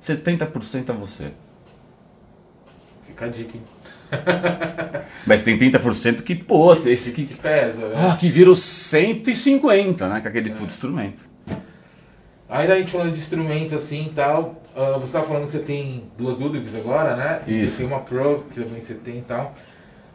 [0.00, 1.32] 70% é você.
[3.06, 3.62] Fica a dica, hein?
[5.26, 7.94] Mas tem 30% que, pô, esse que, Que pesa, né?
[7.96, 10.20] ah, que vira os 150, né?
[10.20, 11.22] Com aquele puto instrumento.
[12.48, 15.60] Ainda a gente falando de instrumento assim e tal, ah, você estava falando que você
[15.60, 17.40] tem duas Ludwigs agora, né?
[17.46, 17.68] E Isso.
[17.68, 19.54] Você tem uma Pro, que também você tem e tal.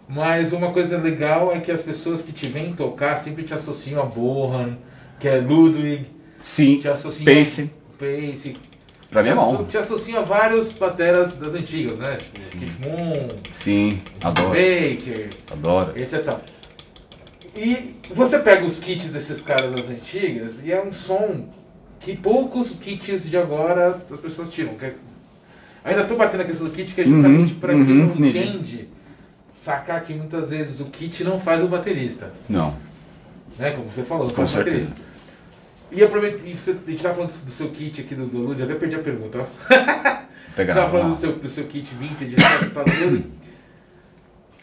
[0.10, 4.02] Mas uma coisa legal é que as pessoas que te vêm tocar sempre te associam
[4.02, 4.78] a Bohan,
[5.20, 6.06] que é Ludwig,
[6.40, 7.72] Sim, te associam Pace.
[7.90, 8.56] a Pace.
[9.10, 9.64] Pra mim é bom.
[9.64, 12.18] te associam a vários bateras das antigas, né?
[12.18, 15.98] Tipo Keith Moon, Sim, adoro, Baker, adoro.
[15.98, 16.36] etc.
[17.56, 21.46] E você pega os kits desses caras das antigas e é um som
[22.00, 24.74] que poucos kits de agora as pessoas tiram.
[24.82, 24.94] é-
[25.84, 28.28] Ainda tô batendo a questão do kit que é justamente Uhum, para quem uhum, não
[28.28, 28.90] entende
[29.54, 32.32] sacar que muitas vezes o kit não faz o baterista.
[32.50, 32.76] Não,
[33.58, 33.72] Né?
[33.72, 34.90] Como você falou, não Com faz o certeza.
[34.90, 35.07] baterista.
[35.92, 38.76] E aproveita, você, a gente tava falando do seu kit aqui do, do Lud, até
[38.76, 39.46] perdi a pergunta, ó.
[40.56, 40.74] pegar.
[40.74, 43.24] Você tava falando do seu, do seu kit vintage, né, tá tudo.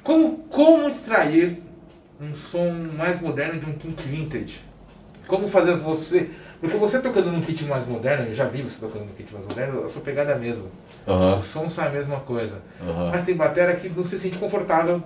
[0.03, 1.63] como, como extrair
[2.21, 4.61] um som mais moderno de um kit vintage?
[5.27, 6.31] Como fazer você...
[6.61, 9.45] Porque você tocando num kit mais moderno, eu já vi você tocando num kit mais
[9.47, 10.65] moderno, a sua pegada é a mesma.
[11.07, 12.61] Aham, O som sai a mesma coisa.
[12.83, 13.11] aham.
[13.11, 15.03] Mas tem bateria que não se sente confortável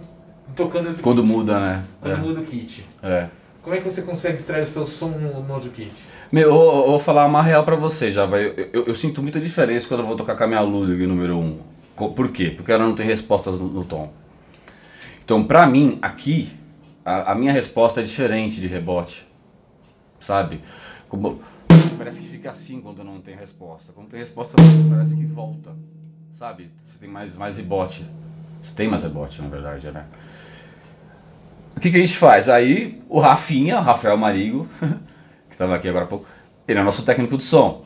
[0.55, 1.33] tocando Quando kit.
[1.33, 1.85] muda, né?
[2.01, 2.85] Quando É, muda o kit.
[3.03, 3.27] é.
[3.63, 5.93] Como é que você consegue extrair o seu som no, no kit?
[6.31, 8.47] Meu, eu, eu vou falar uma real pra você já, vai.
[8.47, 11.37] Eu, eu, eu sinto muita diferença quando eu vou tocar com a minha Ludwig número
[11.37, 11.41] 1.
[11.41, 12.13] Um.
[12.13, 12.51] Por quê?
[12.51, 14.13] Porque ela não tem respostas no, no tom.
[15.25, 16.53] Então, pra mim, aqui,
[17.05, 19.27] a, a minha resposta é diferente de rebote.
[20.19, 20.61] Sabe?
[21.09, 21.41] Como,
[21.97, 23.93] parece que fica assim quando não tem resposta.
[23.93, 24.57] Quando tem resposta,
[24.89, 25.75] parece que volta.
[26.31, 26.71] Sabe?
[26.85, 28.07] Você tem mais, mais rebote.
[28.77, 30.07] Tem mais rebote, na verdade, né?
[31.79, 32.49] O que, que a gente faz?
[32.49, 34.67] Aí o Rafinha, Rafael Marigo,
[35.49, 36.27] que estava aqui agora há pouco,
[36.67, 37.85] ele é nosso técnico de som.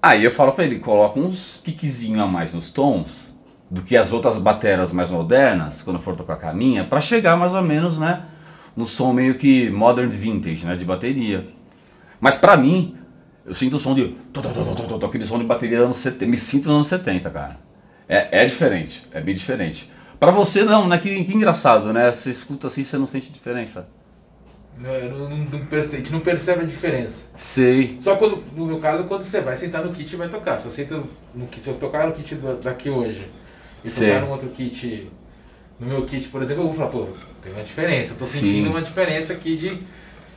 [0.00, 3.34] Aí eu falo pra ele, coloca uns kickzinho a mais nos tons
[3.68, 7.52] do que as outras bateras mais modernas, quando for tocar a minha, pra chegar mais
[7.52, 8.26] ou menos, né,
[8.76, 11.44] no som meio que modern vintage, né, de bateria.
[12.20, 12.96] Mas pra mim,
[13.44, 14.14] eu sinto o som de...
[15.04, 17.58] aquele som de bateria anos 70, me sinto nos anos 70, cara.
[18.08, 19.90] É, é diferente, é bem diferente.
[20.22, 23.88] Pra você não, né, que, que engraçado, né, você escuta assim, você não sente diferença.
[24.78, 27.24] Não, não, não percebe, a gente não percebe a diferença.
[27.34, 27.96] Sei.
[28.00, 30.58] Só quando, no meu caso, quando você vai sentar no kit e vai tocar.
[30.58, 33.28] Se eu, sento no, se eu tocar no kit daqui hoje
[33.84, 34.10] e Sei.
[34.12, 35.10] tocar no outro kit,
[35.80, 37.08] no meu kit, por exemplo, eu vou falar, pô,
[37.42, 38.12] tem uma diferença.
[38.12, 38.38] Eu tô Sim.
[38.38, 39.82] sentindo uma diferença aqui de, de-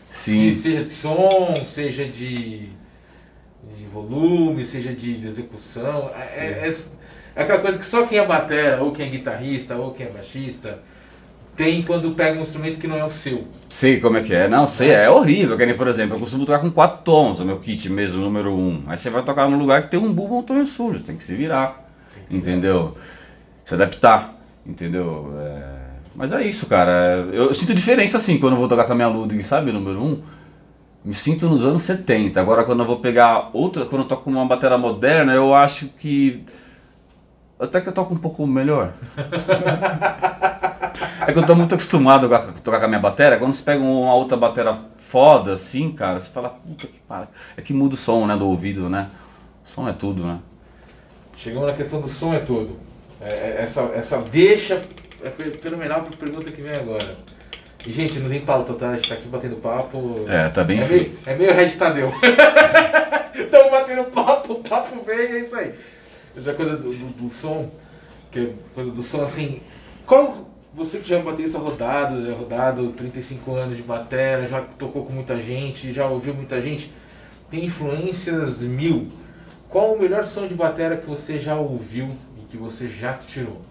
[0.10, 0.60] Sim.
[0.64, 2.70] seja de som, seja de,
[3.72, 6.10] de volume, seja de execução.
[6.18, 6.76] É, é-
[7.36, 10.10] é aquela coisa que só quem é batera, ou quem é guitarrista, ou quem é
[10.10, 10.80] baixista,
[11.56, 13.46] tem quando pega um instrumento que não é o seu.
[13.70, 14.48] Sei como é que é.
[14.48, 15.58] Não, sei, é horrível.
[15.58, 18.54] Que nem, por exemplo, eu costumo tocar com quatro tons, o meu kit mesmo, número
[18.54, 18.84] um.
[18.88, 21.24] Aí você vai tocar num lugar que tem um bumbo um tom sujo, tem que
[21.24, 21.90] se virar.
[22.30, 22.96] entendeu?
[23.64, 25.34] Se adaptar, entendeu?
[25.40, 25.64] É,
[26.16, 27.26] Mas é isso, cara.
[27.32, 29.72] Eu, eu sinto diferença assim quando eu vou tocar com a minha Ludwig, sabe?
[29.72, 30.22] Número um.
[31.04, 32.40] Me sinto nos anos 70.
[32.42, 36.44] Agora quando eu vou pegar outra, quando eu toco uma bateria moderna, eu acho que.
[37.60, 38.94] Até que eu toco um pouco melhor.
[41.28, 43.38] É que eu tô muito acostumado a tocar com a minha bateria.
[43.38, 47.28] Quando você pega uma outra bateria foda, assim, cara, você fala, puta que pariu.
[47.58, 49.08] É que muda o som, né, do ouvido, né?
[49.66, 50.40] O som é tudo, né?
[51.36, 52.78] Chegamos na questão do som é todo.
[53.22, 54.82] É, é- essa, essa deixa
[55.24, 57.16] é fe- fenomenal para a pergunta que vem agora.
[57.88, 58.90] E, gente, não tem pauta, tá?
[58.90, 60.26] A gente tá aqui batendo papo.
[60.28, 61.02] É, tá bem é feio.
[61.04, 62.12] meio, é meio Red Tadeu.
[63.34, 65.74] Estamos batendo papo, o papo veio, é isso aí.
[66.38, 67.70] Essa coisa do, do, do som,
[68.32, 69.62] que é coisa do som assim.
[70.06, 70.46] Qual.
[70.74, 75.06] Você que já é um baterista rodado, já rodado 35 anos de bateria, já tocou
[75.06, 76.92] com muita gente, já ouviu muita gente,
[77.50, 79.08] tem influências mil.
[79.70, 83.62] Qual o melhor som de bateria que você já ouviu e que você já tirou?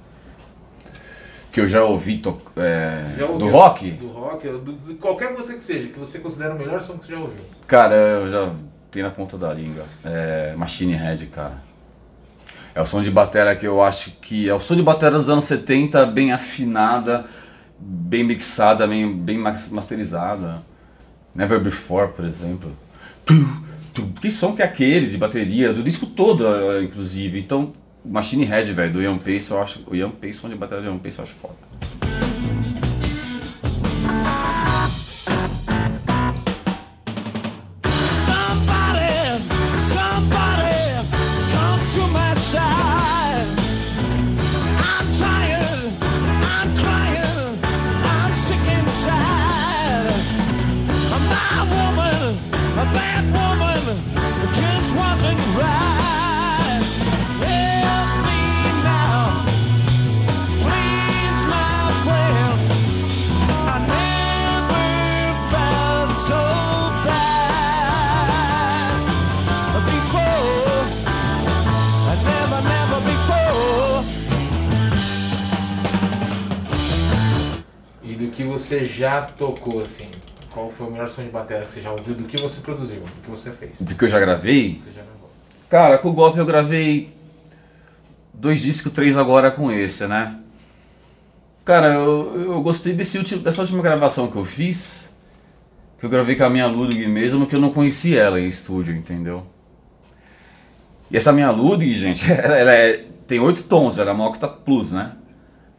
[1.52, 3.50] Que eu já ouvi to- é, Já do ouviu?
[3.50, 3.90] rock.
[3.92, 7.04] Do rock, do, de qualquer música que seja, que você considera o melhor som que
[7.04, 7.44] você já ouviu.
[7.66, 8.50] Cara, eu já
[8.90, 9.84] tenho na ponta da língua.
[10.02, 11.62] É Machine Head, cara.
[12.74, 14.48] É o som de bateria que eu acho que.
[14.48, 17.24] É o som de bateria dos anos 70, bem afinada,
[17.78, 20.62] bem mixada, bem, bem mas- masterizada.
[21.34, 22.72] Never Before, por exemplo.
[24.20, 25.72] Que som que é aquele de bateria?
[25.72, 27.38] Do disco todo, eh, inclusive.
[27.38, 27.72] Então,
[28.04, 29.84] Machine Head, velho, do Ian Pace, eu acho.
[29.86, 32.23] O Ian Pace, som de bateria do Ian Pace, eu acho foda.
[78.14, 80.06] E do que você já tocou, assim.
[80.52, 82.14] Qual foi o melhor som de bateria que você já ouviu?
[82.14, 83.74] Do que você produziu, do que você fez?
[83.80, 85.30] Do que eu já gravei, Você já gravou.
[85.68, 87.12] Cara, com o golpe eu gravei
[88.32, 90.38] dois discos, três agora com esse, né?
[91.64, 95.06] Cara, eu, eu gostei desse último, dessa última gravação que eu fiz,
[95.98, 98.94] que eu gravei com a minha Ludwig mesmo, que eu não conhecia ela em estúdio,
[98.94, 99.42] entendeu?
[101.10, 104.46] E essa minha Ludwig, gente, ela, ela é- tem oito tons, ela é uma Octa
[104.46, 105.12] Plus, né?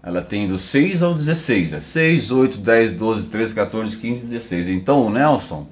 [0.05, 4.69] Ela tem do 6 ao 16, é 6, 8, 10, 12, 13, 14, 15, 16.
[4.69, 5.65] Então o Nelson,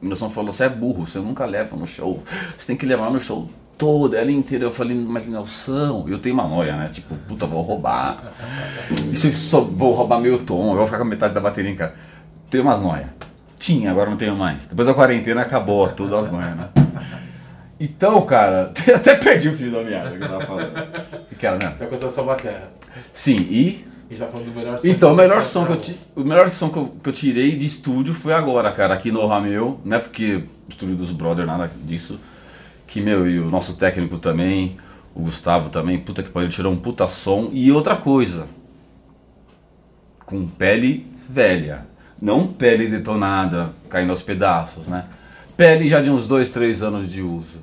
[0.00, 2.22] o Nelson falou, você é burro, você nunca leva no show.
[2.56, 4.64] Você tem que levar no show todo, ela inteira.
[4.64, 6.88] Eu falei, mas Nelson, eu tenho uma noia, né?
[6.90, 8.16] Tipo, puta, vou roubar.
[9.12, 11.70] E se eu só vou roubar meio tom, eu vou ficar com metade da bateria
[11.70, 11.92] em casa.
[12.48, 13.08] Tem umas noias.
[13.58, 14.68] Tinha, agora não tenho mais.
[14.68, 16.70] Depois da quarentena acabou tudo as noias, né?
[17.78, 20.72] Então, cara, até perdi o fio da meada que eu tava falando.
[21.38, 21.74] Que era, né?
[21.78, 22.77] Tá contando sua bateria.
[23.12, 24.86] Sim, e A gente tá falando do melhor som.
[24.88, 27.56] então, o melhor som que eu, ti- o melhor som que eu, que eu tirei
[27.56, 31.70] de estúdio foi agora, cara, aqui no Rameu, não é porque estúdio dos brother, nada
[31.84, 32.18] disso,
[32.86, 34.76] que meu, e o nosso técnico também,
[35.14, 37.50] o Gustavo também, puta que pariu, tirou um puta som.
[37.52, 38.46] E outra coisa,
[40.24, 41.86] com pele velha,
[42.20, 45.04] não pele detonada, caindo aos pedaços, né?
[45.56, 47.58] Pele já de uns dois, três anos de uso,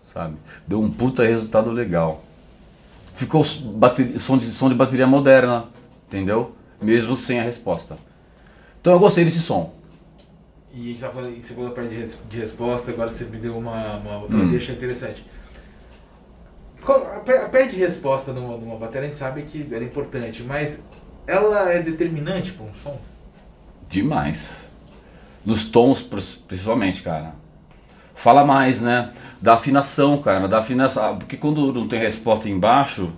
[0.00, 0.36] sabe?
[0.66, 2.24] Deu um puta resultado legal.
[3.22, 5.66] Ficou s- bate- som, de, som de bateria moderna,
[6.06, 6.52] entendeu?
[6.80, 7.96] Mesmo sem a resposta.
[8.80, 9.72] Então eu gostei desse som.
[10.74, 13.08] E a gente tava falando, e você falou a parte de, res- de resposta, agora
[13.10, 14.48] você me deu uma, uma outra Hum.
[14.50, 15.24] deixa interessante.
[16.84, 19.86] A pe- a parte de resposta numa, numa bateria a gente sabe que ela é
[19.86, 20.82] importante, mas
[21.26, 22.98] ela é determinante para um som?
[23.88, 24.66] Demais.
[25.44, 27.34] Nos tons, principalmente, cara.
[28.14, 29.12] Fala mais, né?
[29.42, 30.46] Da afinação, cara.
[30.46, 31.18] Da afinação.
[31.18, 33.12] Porque quando não tem resposta embaixo,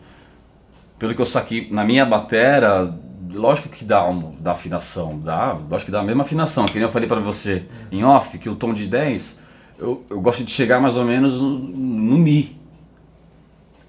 [0.99, 2.99] pelo que eu saquei na minha batera,
[3.31, 5.19] lógico que dá, um, dá afinação.
[5.19, 6.65] Dá, lógico que dá a mesma afinação.
[6.65, 9.39] Que nem eu falei pra você em off, que o tom de 10,
[9.79, 12.59] eu, eu gosto de chegar mais ou menos no, no Mi.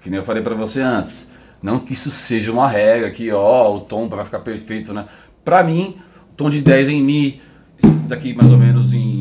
[0.02, 1.30] Que nem eu falei pra você antes.
[1.62, 5.06] Não que isso seja uma regra, que ó, o tom vai ficar perfeito, né?
[5.42, 5.96] Pra mim,
[6.32, 7.40] o tom de 10 em Mi,
[8.06, 9.15] daqui mais ou menos em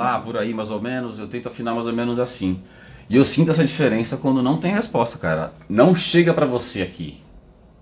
[0.00, 2.62] Lá, por aí mais ou menos, eu tento afinar mais ou menos assim.
[3.06, 5.52] E eu sinto essa diferença quando não tem resposta, cara.
[5.68, 7.20] Não chega pra você aqui.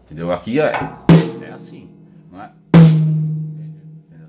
[0.05, 0.33] Entendeu?
[0.33, 0.73] Aqui é,
[1.43, 1.89] é assim,
[2.33, 2.51] não é?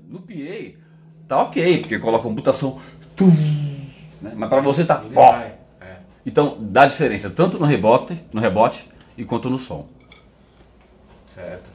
[0.08, 0.78] No PA,
[1.26, 2.78] tá ok, porque coloca computação.
[3.16, 3.26] tum,
[4.22, 4.34] né?
[4.36, 5.02] Mas pra você tá.
[5.80, 5.96] É.
[6.24, 9.88] então dá diferença tanto no rebote, no rebote e quanto no som.
[11.34, 11.68] Certo.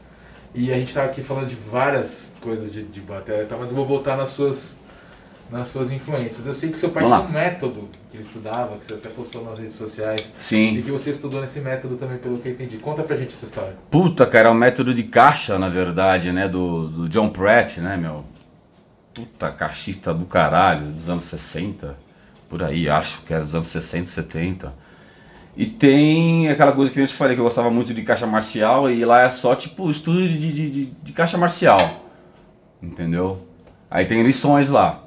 [0.54, 3.58] E a gente tá aqui falando de várias coisas de, de bateria, tá?
[3.60, 4.80] mas eu vou voltar nas suas,
[5.50, 6.48] nas suas influências.
[6.48, 9.44] Eu sei que seu pai tinha um método que ele estudava, que você até postou
[9.44, 10.82] nas redes sociais, e Sim.
[10.82, 12.78] que você estudou nesse método também, pelo que eu entendi.
[12.78, 13.76] Conta pra gente essa história.
[13.90, 16.48] Puta, cara, é um método de caixa, na verdade, né?
[16.48, 18.26] Do, do John Pratt, né, meu?
[19.14, 21.96] Puta, caixista do caralho, dos anos 60.
[22.50, 24.74] Por aí, acho que era dos anos 60, 70.
[25.58, 28.90] E tem aquela coisa que eu te falei, que eu gostava muito de caixa marcial,
[28.90, 31.80] e lá é só tipo estudo de, de, de, de caixa marcial.
[32.84, 33.48] Entendeu?
[33.90, 35.05] Aí tem lições lá.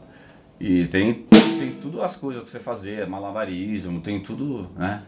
[0.61, 1.13] E tem,
[1.59, 5.03] tem tudo as coisas pra você fazer, malabarismo, tem tudo, né?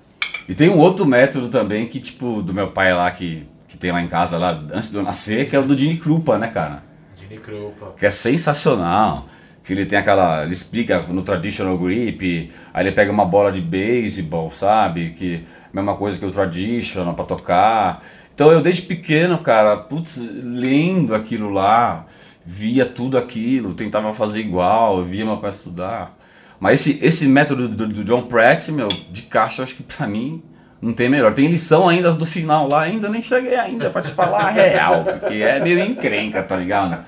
[0.49, 3.93] E tem um outro método também que, tipo, do meu pai lá, que, que tem
[3.93, 6.49] lá em casa, lá antes de eu nascer, que é o do Gene Krupa, né,
[6.49, 6.83] cara?
[7.17, 7.95] Gene Krupa.
[7.97, 9.29] que é sensacional.
[9.63, 10.43] Que ele tem aquela.
[10.43, 15.11] Ele explica no traditional grip, aí ele pega uma bola de baseball, sabe?
[15.11, 18.03] Que mesma coisa que o traditional pra tocar.
[18.35, 22.07] Então eu desde pequeno, cara, putz, lendo aquilo lá,
[22.51, 26.19] via tudo aquilo, tentava fazer igual, via meu pai estudar.
[26.59, 30.43] Mas esse, esse método do, do John Pratt, meu, de caixa, acho que pra mim
[30.83, 31.33] não tem melhor.
[31.33, 34.51] Tem lição ainda as do final lá, ainda nem cheguei ainda pra te falar a
[34.51, 37.05] real, porque é meio encrenca, tá ligado?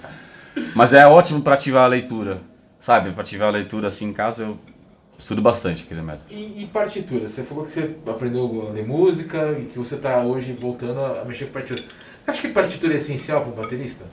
[0.76, 2.40] Mas é ótimo pra ativar a leitura,
[2.78, 3.10] sabe?
[3.10, 4.56] Pra ativar a leitura assim em casa eu
[5.18, 6.32] estudo bastante aquele método.
[6.32, 7.26] E, e partitura?
[7.26, 11.24] Você falou que você aprendeu a ler música e que você tá hoje voltando a
[11.24, 11.82] mexer com partitura.
[12.24, 14.04] Acha que partitura é essencial para um baterista?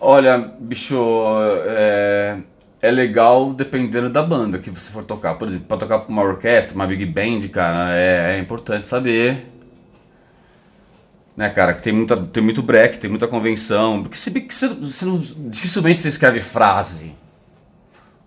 [0.00, 0.96] Olha, bicho,
[1.66, 2.38] é,
[2.82, 5.34] é legal dependendo da banda que você for tocar.
[5.34, 9.46] Por exemplo, pra tocar pra uma orquestra, uma big band, cara, é, é importante saber.
[11.36, 14.02] Né, cara, que tem, muita, tem muito break, tem muita convenção.
[14.02, 17.14] Porque se que você, você não, dificilmente você escreve frase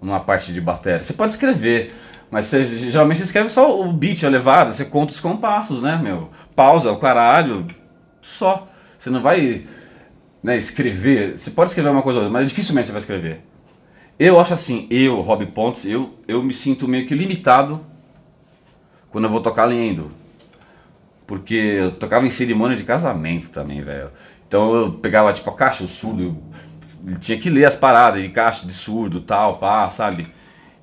[0.02, 1.02] numa parte de bateria.
[1.02, 1.94] Você pode escrever,
[2.30, 6.00] mas você, geralmente você escreve só o beat, a levada, você conta os compassos, né,
[6.02, 6.30] meu?
[6.56, 7.66] Pausa, o caralho,
[8.22, 8.68] só.
[8.98, 9.64] Você não vai
[10.44, 11.38] né, escrever.
[11.38, 13.42] Você pode escrever uma coisa ou outra, mas dificilmente você vai escrever.
[14.20, 17.86] Eu acho assim, eu, Rob Pontes, eu, eu me sinto meio que limitado
[19.10, 20.12] quando eu vou tocar lendo.
[21.26, 24.10] Porque eu tocava em cerimônia de casamento também, velho.
[24.48, 26.42] Então eu pegava tipo a caixa, o surdo,
[27.20, 30.28] tinha que ler as paradas de caixa, de surdo, tal, pá, sabe?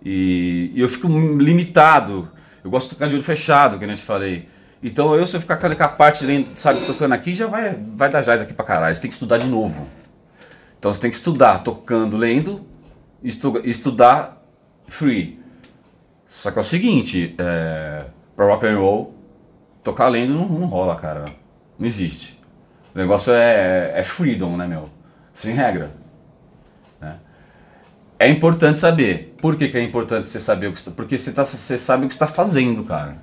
[0.04, 2.30] E, e eu fico limitado.
[2.62, 4.48] Eu gosto de tocar de olho fechado, que eu te falei.
[4.84, 8.10] Então eu, se eu ficar com a parte lendo, sabe, tocando aqui, já vai, vai
[8.10, 8.94] dar jazz aqui pra caralho.
[8.94, 9.88] Você tem que estudar de novo.
[10.78, 12.66] Então você tem que estudar tocando, lendo,
[13.22, 14.44] estu, estudar
[14.86, 15.40] free.
[16.26, 18.04] Só que é o seguinte, é,
[18.36, 19.14] pra rock and roll,
[19.82, 21.24] tocar lendo não, não rola, cara.
[21.78, 22.38] Não existe.
[22.94, 24.90] O negócio é, é freedom, né, meu?
[25.32, 25.92] Sem regra.
[27.00, 27.16] né?
[28.18, 29.34] É importante saber.
[29.40, 30.90] Por que, que é importante você saber o que está...
[30.90, 33.16] Porque você, tá, você sabe o que está fazendo, cara.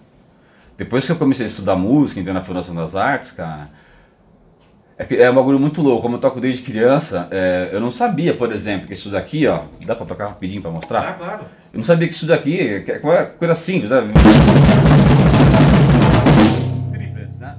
[0.78, 3.70] Depois que eu comecei a estudar música, entender na Fundação das Artes, cara,
[4.98, 6.02] é, é um bagulho muito louco.
[6.02, 9.62] Como eu toco desde criança, é, eu não sabia, por exemplo, que isso daqui, ó,
[9.86, 11.02] dá pra tocar rapidinho pra mostrar?
[11.02, 11.44] Ah, claro.
[11.74, 14.02] Eu não sabia que isso daqui é uma coisa simples, né?
[16.92, 17.58] Triplets, né?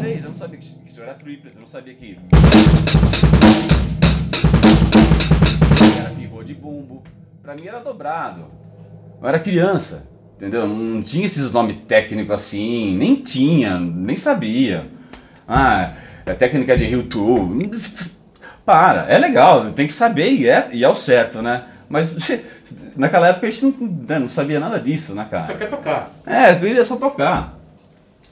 [0.00, 2.18] Três, eu não sabia que isso era triplet, eu não sabia que.
[6.00, 7.02] Era pivô de bumbo.
[7.42, 8.46] Pra mim era dobrado.
[9.20, 10.06] Eu era criança,
[10.38, 10.68] entendeu?
[10.68, 14.86] Não tinha esses nomes técnicos assim, nem tinha, nem sabia.
[15.46, 17.50] Ah, é técnica de Rio Tool.
[18.64, 21.64] Para, é legal, tem que saber e é, e é o certo, né?
[21.88, 22.16] Mas
[22.94, 25.54] naquela época a gente não, né, não sabia nada disso, né, Só cara?
[25.54, 26.10] quer tocar.
[26.24, 27.58] É, eu queria só tocar.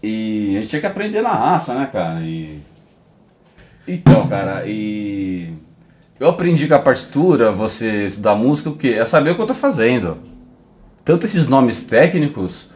[0.02, 2.20] E a gente tinha que aprender na raça, né, cara?
[2.20, 2.60] E.
[3.88, 5.54] Então, cara, e.
[6.20, 8.96] Eu aprendi com a partitura, você estudar música, o quê?
[8.98, 10.18] É saber o que eu tô fazendo.
[11.06, 12.68] Tanto esses nomes técnicos,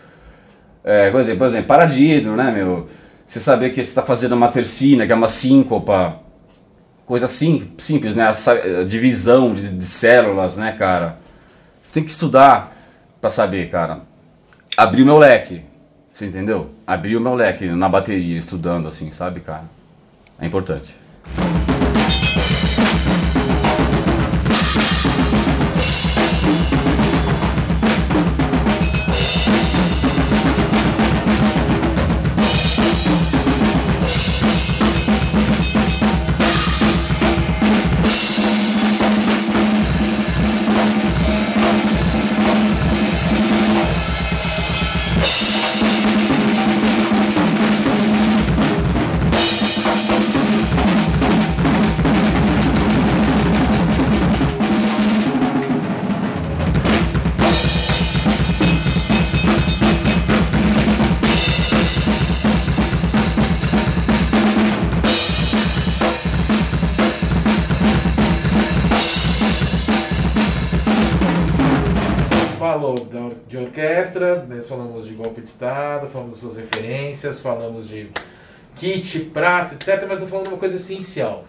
[0.84, 1.46] é, por exemplo, por
[1.82, 2.88] exemplo, né, meu?
[3.26, 6.20] Você saber que você está fazendo uma tercina, que é uma síncopa,
[7.04, 8.22] coisa sim, simples, né?
[8.22, 11.18] A, a divisão de, de células, né, cara?
[11.82, 12.72] Você tem que estudar
[13.20, 14.02] pra saber, cara.
[14.76, 15.62] Abrir o meu leque,
[16.12, 16.70] você entendeu?
[16.86, 19.64] Abrir o meu leque na bateria, estudando assim, sabe, cara?
[20.38, 20.94] É importante.
[77.60, 78.08] Falamos de
[78.74, 80.06] kit, prato, etc.
[80.08, 81.44] Mas não falando de uma coisa essencial.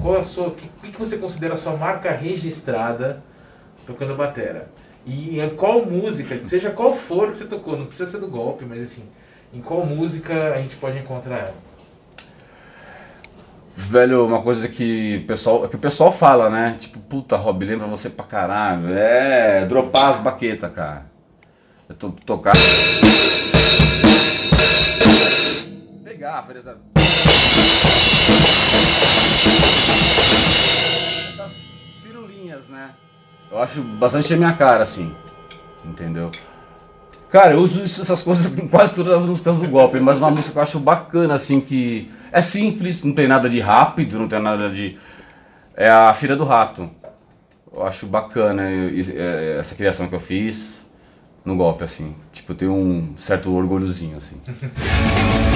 [0.00, 3.22] Qual a sua, o que, que você considera a sua marca registrada
[3.86, 4.68] tocando batera?
[5.06, 8.64] E em qual música, seja qual for que você tocou, não precisa ser do golpe,
[8.64, 9.04] mas assim,
[9.52, 11.54] em qual música a gente pode encontrar ela?
[13.76, 16.76] Velho, uma coisa que pessoal, que o pessoal fala, né?
[16.78, 18.88] Tipo, puta, Rob, lembra você pra caralho.
[18.94, 21.06] É, dropar as baquetas, cara.
[21.88, 22.54] Eu tô tocar.
[26.24, 26.80] Pegar, por exemplo.
[31.34, 31.68] Essas
[32.02, 32.92] firulinhas, né?
[33.52, 35.14] Eu acho bastante a minha cara, assim.
[35.84, 36.30] Entendeu?
[37.28, 40.52] Cara, eu uso essas coisas em quase todas as músicas do golpe, mas uma música
[40.52, 44.40] que eu acho bacana, assim, que é simples, não tem nada de rápido, não tem
[44.40, 44.98] nada de.
[45.76, 46.90] É a Filha do Rato.
[47.70, 50.80] Eu acho bacana é, essa criação que eu fiz
[51.44, 52.16] no golpe, assim.
[52.32, 54.40] Tipo, eu tenho um certo orgulhozinho, assim.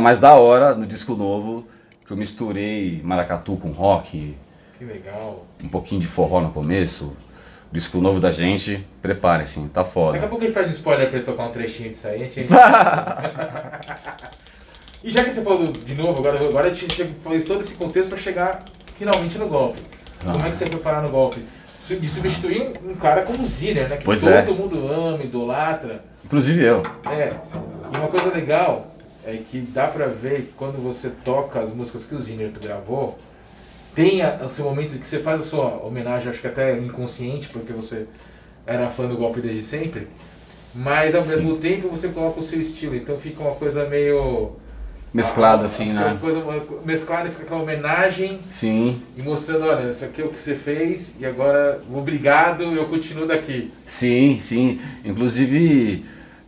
[0.00, 1.66] Mais da hora no disco novo,
[2.06, 4.36] que eu misturei maracatu com rock,
[4.78, 5.44] Que legal.
[5.62, 7.16] um pouquinho de forró no começo.
[7.72, 10.18] Disco novo da gente, preparem-se, tá Daqui a foda.
[10.28, 12.22] pouco a gente pede um spoiler pra ele tocar um trechinho disso aí.
[12.22, 12.46] A gente...
[15.02, 18.10] e já que você falou de novo, agora, agora a gente fez todo esse contexto
[18.10, 18.62] pra chegar
[18.96, 19.82] finalmente no golpe.
[20.24, 21.40] Como é que você foi parar no golpe?
[21.88, 23.96] De substituir um, cara como Ziner, né?
[23.96, 24.42] Que Pois todo é.
[24.42, 26.04] mundo ama, idolatra.
[26.24, 26.82] Inclusive eu.
[27.08, 27.32] É.
[27.92, 28.88] E uma coisa legal
[29.26, 33.18] é que dá pra ver quando você toca as músicas que o Ziner gravou,
[33.94, 37.72] tem o seu momento que você faz a sua homenagem, acho que até inconsciente, porque
[37.72, 38.06] você
[38.66, 40.06] era fã do golpe desde sempre,
[40.74, 41.30] mas ao Sim.
[41.30, 44.52] mesmo tempo você coloca o seu estilo, então fica uma coisa meio.
[45.14, 46.04] Mesclado ah, assim, né?
[46.04, 46.42] Uma coisa
[46.84, 51.16] mesclada, fica aquela homenagem Sim, e mostrando: olha, isso aqui é o que você fez
[51.18, 53.72] e agora obrigado, eu continuo daqui.
[53.86, 54.78] sim, sim.
[55.02, 56.04] Inclusive,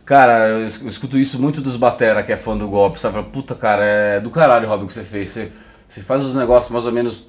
[0.09, 3.21] cara, eu es- eu escuto isso muito dos batera que é fã do golpe, sabe?
[3.31, 5.29] Puta, cara, é do caralho, Robin, o que você fez.
[5.29, 5.51] Você,
[5.87, 7.27] você faz os negócios mais ou menos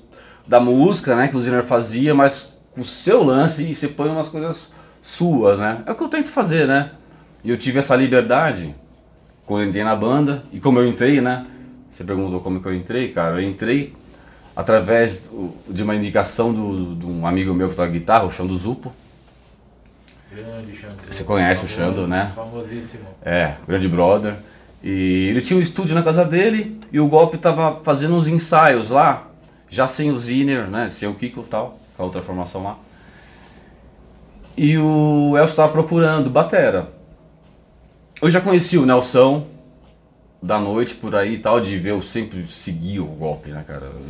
[0.48, 1.28] da música, né?
[1.28, 4.70] Que o Ziner fazia, mas com o seu lance e você põe umas coisas
[5.02, 5.82] suas, né?
[5.84, 6.92] É o que eu tento fazer, né?
[7.44, 8.74] E eu tive essa liberdade
[9.44, 10.42] quando eu entrei na banda.
[10.50, 11.44] E como eu entrei, né?
[11.90, 13.42] Você perguntou como que eu entrei, cara.
[13.42, 13.94] Eu entrei
[14.56, 15.30] através
[15.68, 18.90] de uma indicação de um amigo meu que toca guitarra, o Chão do Zupo.
[20.30, 20.94] Grande Xandu.
[21.08, 22.30] Você conhece o Xandu, né?
[22.34, 23.08] Famosíssimo.
[23.20, 24.36] É, grande brother.
[24.82, 28.90] E ele tinha um estúdio na casa dele e o Golpe tava fazendo uns ensaios
[28.90, 29.26] lá,
[29.68, 30.88] já sem o Ziner, né?
[30.88, 32.78] Sem o Kiko e tal, com a outra formação lá.
[34.56, 36.90] E o Elcio tava procurando batera.
[38.22, 39.46] Eu já conheci o Nelson
[40.42, 43.86] da noite por aí e tal, de ver, eu sempre seguia o golpe, né, cara?
[43.86, 44.00] Eu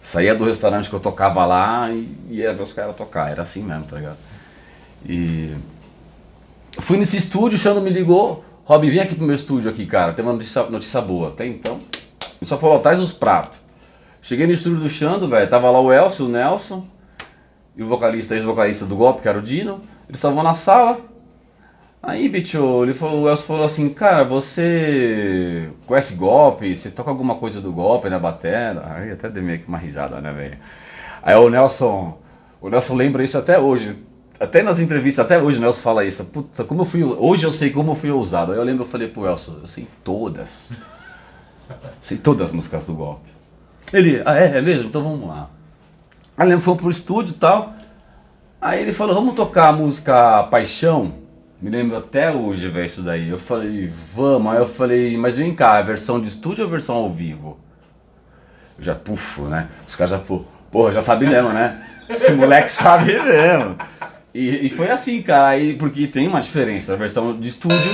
[0.00, 3.62] saía do restaurante que eu tocava lá e ia ver os caras tocar, era assim
[3.62, 4.16] mesmo, tá ligado?
[5.06, 5.54] E
[6.80, 10.12] fui nesse estúdio, o Xando me ligou, Rob, vem aqui pro meu estúdio aqui, cara,
[10.12, 11.78] tem uma notícia, notícia boa, tem então?
[12.40, 13.58] Ele só falou, traz os pratos.
[14.20, 16.86] Cheguei no estúdio do Xando, velho, tava lá o Elcio, o Nelson
[17.76, 21.00] e o vocalista, ex-vocalista do golpe, que era o Dino, eles estavam na sala,
[22.02, 26.74] Aí, bicho, ele falou, o Elcio falou assim, cara, você conhece golpe?
[26.74, 28.94] Você toca alguma coisa do golpe na batera?
[28.94, 30.58] Aí até dei meio que uma risada, né, velho?
[31.22, 32.16] Aí o Nelson,
[32.60, 33.96] o Nelson lembra isso até hoje.
[34.40, 36.24] Até nas entrevistas, até hoje o Nelson fala isso.
[36.26, 37.02] Puta, como eu fui.
[37.02, 38.52] Hoje eu sei como eu fui ousado.
[38.52, 40.70] Aí eu lembro, eu falei pro Elson, eu sei todas.
[42.00, 43.28] sei todas as músicas do golpe.
[43.92, 44.88] Ele, ah, é, é mesmo?
[44.88, 45.50] Então vamos lá.
[46.36, 47.74] Aí lembro, fomos pro estúdio e tal.
[48.60, 51.14] Aí ele falou, vamos tocar a música Paixão.
[51.60, 53.28] Me lembro até hoje, velho, isso daí.
[53.28, 54.52] Eu falei, vamos.
[54.52, 57.58] Aí eu falei, mas vem cá, é versão de estúdio ou versão ao vivo?
[58.78, 59.68] Eu já puxo, né?
[59.84, 60.20] Os caras já,
[60.70, 61.84] porra, já sabe mesmo, né?
[62.08, 63.76] Esse moleque sabe mesmo.
[64.38, 66.92] E, e foi assim, cara, aí, porque tem uma diferença.
[66.92, 67.90] A versão de estúdio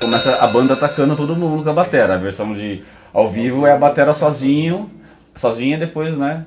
[0.00, 2.14] começa a banda atacando todo mundo com a batera.
[2.14, 4.90] A versão de ao vivo é a batera sozinho,
[5.34, 6.46] sozinha depois, né?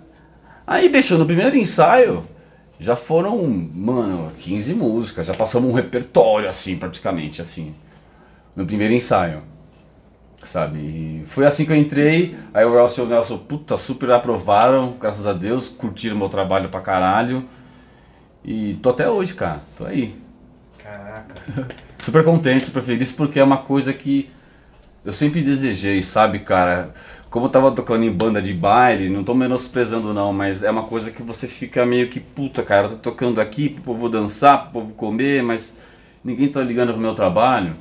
[0.65, 2.25] Aí, bicho, no primeiro ensaio,
[2.79, 7.75] já foram, mano, 15 músicas, já passamos um repertório assim, praticamente, assim,
[8.55, 9.43] no primeiro ensaio.
[10.43, 10.79] Sabe?
[10.79, 14.95] E foi assim que eu entrei, aí o Elcio e o Nelson, puta, super aprovaram,
[14.99, 17.47] graças a Deus, curtiram meu trabalho pra caralho.
[18.43, 20.15] E tô até hoje, cara, tô aí.
[20.77, 21.35] Caraca.
[21.99, 24.29] Super contente, super feliz, porque é uma coisa que
[25.03, 26.93] eu sempre desejei, sabe, cara?
[27.29, 30.83] Como eu tava tocando em banda de baile, não tô menosprezando não, mas é uma
[30.83, 34.63] coisa que você fica meio que, puta, cara, eu tô tocando aqui pro povo dançar,
[34.63, 35.77] pro povo comer, mas
[36.23, 37.75] ninguém tá ligando pro meu trabalho.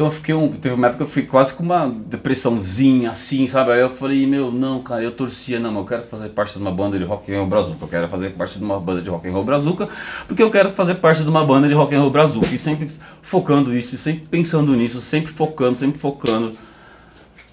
[0.00, 3.46] Então eu fiquei um, teve uma época que eu fiquei quase com uma depressãozinha assim,
[3.46, 3.72] sabe?
[3.72, 6.70] Aí eu falei, meu, não, cara, eu torcia, não, eu quero fazer parte de uma
[6.70, 9.28] banda de rock and roll brazuca, eu quero fazer parte de uma banda de rock
[9.28, 9.90] and roll brazuca,
[10.26, 12.90] porque eu quero fazer parte de uma banda de rock and roll brazuca, e sempre
[13.20, 16.56] focando nisso, sempre pensando nisso, sempre focando, sempre focando.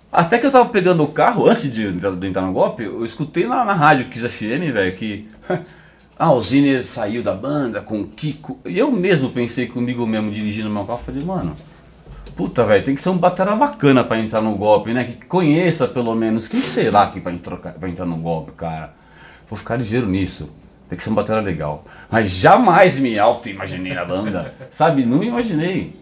[0.09, 3.45] Até que eu tava pegando o carro, antes de, de entrar no golpe, eu escutei
[3.45, 5.27] na, na rádio Kiss FM, velho, que.
[6.17, 8.57] ah, o Ziner saiu da banda com o Kiko.
[8.65, 11.53] E eu mesmo pensei comigo mesmo, dirigindo meu carro, falei, mano.
[12.37, 15.03] Puta, velho, tem que ser um batera bacana pra entrar no golpe, né?
[15.03, 16.47] Que conheça pelo menos.
[16.47, 18.93] Quem será que vai, trocar, vai entrar no golpe, cara?
[19.47, 20.51] Vou ficar ligeiro nisso.
[20.87, 21.83] Tem que ser um batera legal.
[22.11, 24.53] Mas jamais me auto-imaginei na banda.
[24.69, 25.03] Sabe?
[25.03, 25.95] Não imaginei.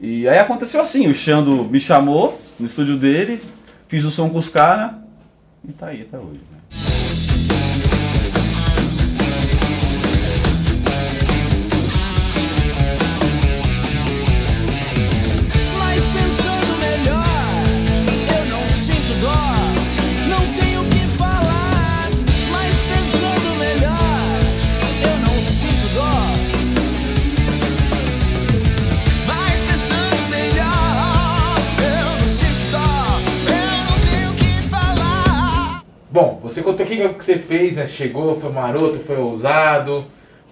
[0.00, 3.40] E aí aconteceu assim, o Xando me chamou no estúdio dele,
[3.86, 4.94] fiz o som com os caras
[5.66, 6.55] e tá aí até hoje.
[36.66, 37.86] Contou o que que você fez, né?
[37.86, 40.04] Chegou, foi maroto, foi ousado,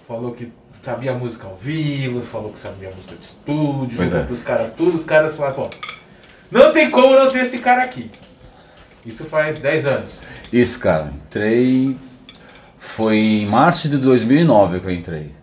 [0.07, 4.23] falou que sabia música ao vivo, falou que sabia música de estúdio, Pois é.
[4.23, 5.71] pros caras tudo, os caras falaram,
[6.53, 8.11] não tem como não ter esse cara aqui.
[9.05, 10.21] Isso faz 10 anos.
[10.53, 11.12] Isso, cara.
[11.15, 11.97] Entrei.
[12.79, 15.35] Foi em março de 2009 que eu entrei.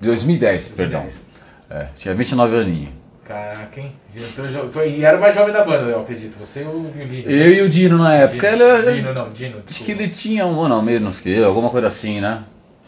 [0.00, 1.00] 2010, perdão.
[1.02, 1.26] 2010.
[1.70, 3.01] É, tinha 29 aninhos.
[3.26, 3.92] Caraca, hein?
[4.14, 6.36] Jo- foi- E era o mais jovem da banda, eu acredito.
[6.38, 7.30] Você e o Lino.
[7.30, 8.92] Eu e o Dino na época, Dino, ele era.
[8.92, 9.56] Dino, não, Dino.
[9.58, 9.84] Acho desculpa.
[9.84, 12.42] que ele tinha um ano menos que eu, alguma coisa assim, né?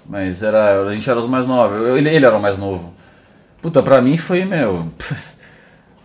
[0.07, 2.93] Mas era, a gente era os mais novos, eu- ele, ele era o mais novo.
[3.63, 4.89] Puta, pra mim foi, meu.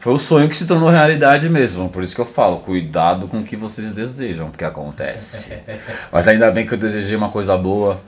[0.01, 1.89] Foi o sonho que se tornou realidade mesmo.
[1.89, 5.57] Por isso que eu falo, cuidado com o que vocês desejam, porque acontece.
[6.09, 7.99] Mas ainda bem que eu desejei uma coisa boa.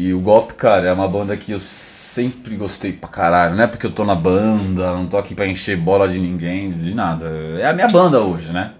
[0.00, 3.54] E o Golpe, cara, é uma banda que eu sempre gostei pra caralho.
[3.54, 6.70] Não é porque eu tô na banda, não tô aqui pra encher bola de ninguém,
[6.70, 7.28] de nada.
[7.58, 8.72] É a minha banda hoje, né?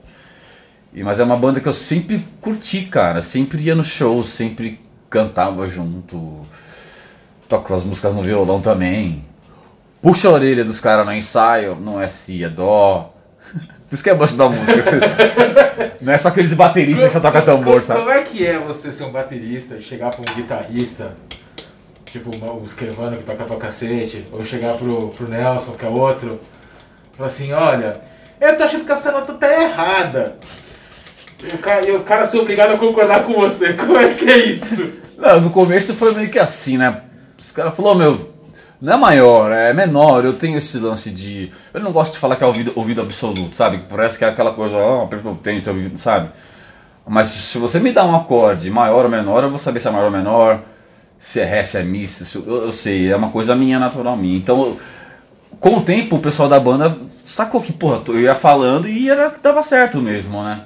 [0.95, 3.21] E, mas é uma banda que eu sempre curti, cara.
[3.21, 6.41] Sempre ia no show, sempre cantava junto.
[7.47, 9.23] Toco as músicas no violão também.
[10.01, 13.15] Puxa a orelha dos caras no ensaio, não é si, é dó.
[13.91, 14.85] Por isso que é bom da música.
[14.85, 15.01] você-
[16.01, 17.99] Não é só aqueles bateristas que você toca tambor, sabe?
[18.01, 21.13] Como é que é você ser um baterista e chegar pra um guitarrista
[22.07, 26.41] tipo o Esquevano que toca pra cacete, ou chegar pro, pro Nelson, que é outro,
[27.17, 28.01] falar assim, olha,
[28.41, 30.35] eu tô achando que essa nota tá errada.
[31.45, 34.29] E o cara, e o cara ser obrigado a concordar com você, como é que
[34.29, 34.91] é isso?
[35.17, 37.01] Não, no começo foi meio que assim, né?
[37.39, 38.30] Os caras falaram, meu,
[38.81, 41.51] não é maior, é menor, eu tenho esse lance de.
[41.75, 43.79] Eu não gosto de falar que é ouvido, ouvido absoluto, sabe?
[43.79, 46.31] Que parece que é aquela coisa, ó, oh, tem teu ouvido, sabe?
[47.07, 49.91] Mas se você me dá um acorde maior ou menor, eu vou saber se é
[49.91, 50.63] maior ou menor,
[51.19, 54.17] se é ré, se é mi, se eu, eu sei, é uma coisa minha, natural
[54.17, 54.39] minha.
[54.39, 54.77] Então,
[55.59, 59.31] com o tempo, o pessoal da banda sacou que, porra, eu ia falando e era
[59.31, 60.63] que dava certo mesmo, né?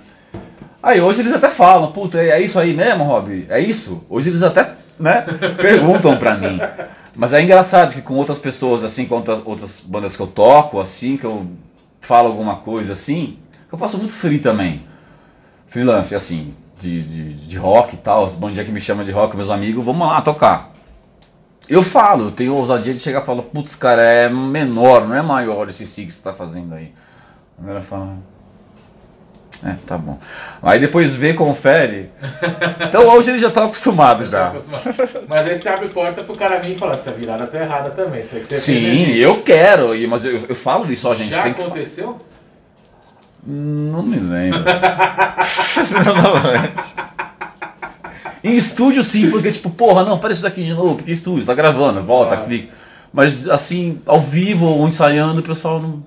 [0.80, 3.46] Aí hoje eles até falam, puta, é isso aí mesmo, Rob?
[3.48, 4.04] É isso?
[4.08, 5.24] Hoje eles até, né,
[5.60, 6.60] perguntam pra mim.
[7.16, 10.80] Mas é engraçado que com outras pessoas, assim, com outras, outras bandas que eu toco,
[10.80, 11.46] assim, que eu
[12.00, 13.38] falo alguma coisa assim,
[13.68, 14.84] que eu faço muito free também.
[15.66, 19.36] Freelance, assim, de, de, de rock e tal, as bandinhas que me chamam de rock,
[19.36, 20.72] meus amigos, vamos lá tocar.
[21.68, 25.22] Eu falo, eu tenho ousadia de chegar e falar, putz, cara, é menor, não é
[25.22, 26.92] maior esse stick que você tá fazendo aí.
[27.58, 28.18] A galera fala,
[29.64, 30.18] é, tá bom.
[30.62, 32.10] Aí depois vê, confere.
[32.88, 34.52] Então hoje ele já tá acostumado já.
[35.28, 38.20] Mas aí você abre porta pro cara vir e falar, essa virada tá errada também.
[38.20, 41.30] Isso você Sim, eu quero, mas eu, eu falo isso, ó, gente.
[41.32, 42.18] Já tem que fa- aconteceu?
[43.46, 44.60] Não me lembro.
[46.04, 46.72] Não, não lembro.
[48.42, 51.54] Em estúdio sim, porque tipo, porra, não, faz isso daqui de novo, porque estúdio, tá
[51.54, 52.38] gravando, volta, Ah.
[52.38, 52.72] clica.
[53.12, 56.02] Mas assim, ao vivo ou ensaiando, o pessoal não.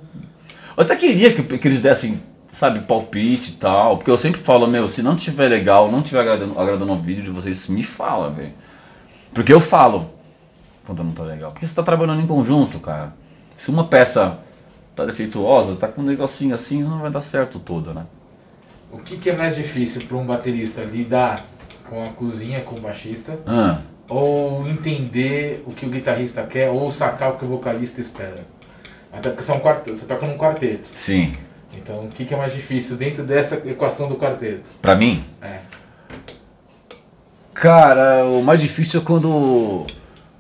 [0.76, 2.22] Eu até queria que, que eles dessem,
[2.58, 6.22] sabe, palpite e tal, porque eu sempre falo, meu, se não tiver legal, não tiver
[6.22, 8.52] agradando, agradando o vídeo de vocês, me fala, velho.
[9.32, 10.10] Porque eu falo
[10.84, 11.52] quando não tá legal.
[11.52, 13.14] Porque você tá trabalhando em conjunto, cara.
[13.56, 14.40] Se uma peça
[14.96, 18.08] tá defeituosa, tá com um negocinho assim, não vai dar certo toda, né?
[18.92, 21.46] O que, que é mais difícil para um baterista lidar
[21.88, 26.92] com a cozinha, com o baixista, Ah, ou entender o que o guitarrista quer, ou
[26.92, 28.48] sacar o que o vocalista espera?
[29.14, 30.90] Até porque um quarteto, você toca num quarteto.
[30.92, 31.34] sim.
[31.76, 34.70] Então, o que, que é mais difícil dentro dessa equação do quarteto?
[34.82, 35.60] Pra mim, É.
[37.54, 39.86] cara, o mais difícil é quando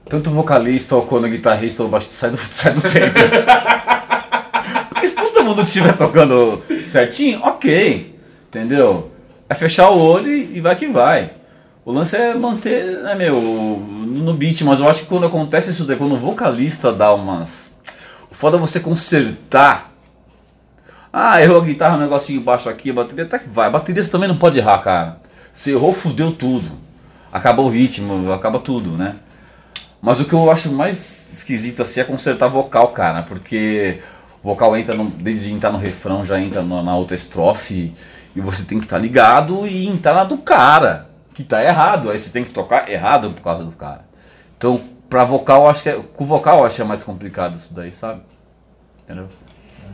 [0.07, 3.19] tanto o vocalista ou quando o guitarrista ou o baixista sai do, sai do tempo.
[4.89, 8.15] Porque se todo mundo estiver tocando certinho, ok.
[8.49, 9.11] Entendeu?
[9.49, 11.31] É fechar o olho e e vai que vai.
[11.85, 15.85] O lance é manter, né, meu, no beat, mas eu acho que quando acontece isso
[15.85, 17.79] daí, quando o vocalista dá umas.
[18.29, 19.86] O foda é você consertar.
[21.19, 23.65] Ah, errou a guitarra, um negocinho baixo aqui, a bateria até que vai.
[23.67, 25.17] A bateria você também não pode errar, cara.
[25.51, 26.69] Se errou, fudeu tudo.
[27.31, 29.15] Acabou o ritmo, acaba tudo, né?
[29.99, 33.99] Mas o que eu acho mais esquisito assim é consertar vocal, cara, porque
[34.43, 37.93] o vocal entra no, desde entrar no refrão, já entra no- na outra estrofe
[38.35, 42.11] e você tem que estar ligado e entrar na do cara, que tá errado.
[42.11, 44.05] Aí você tem que tocar errado por causa do cara.
[44.55, 47.73] Então, pra vocal, acho que é, com vocal eu acho que é mais complicado isso
[47.73, 48.21] daí, sabe?
[49.03, 49.27] Entendeu?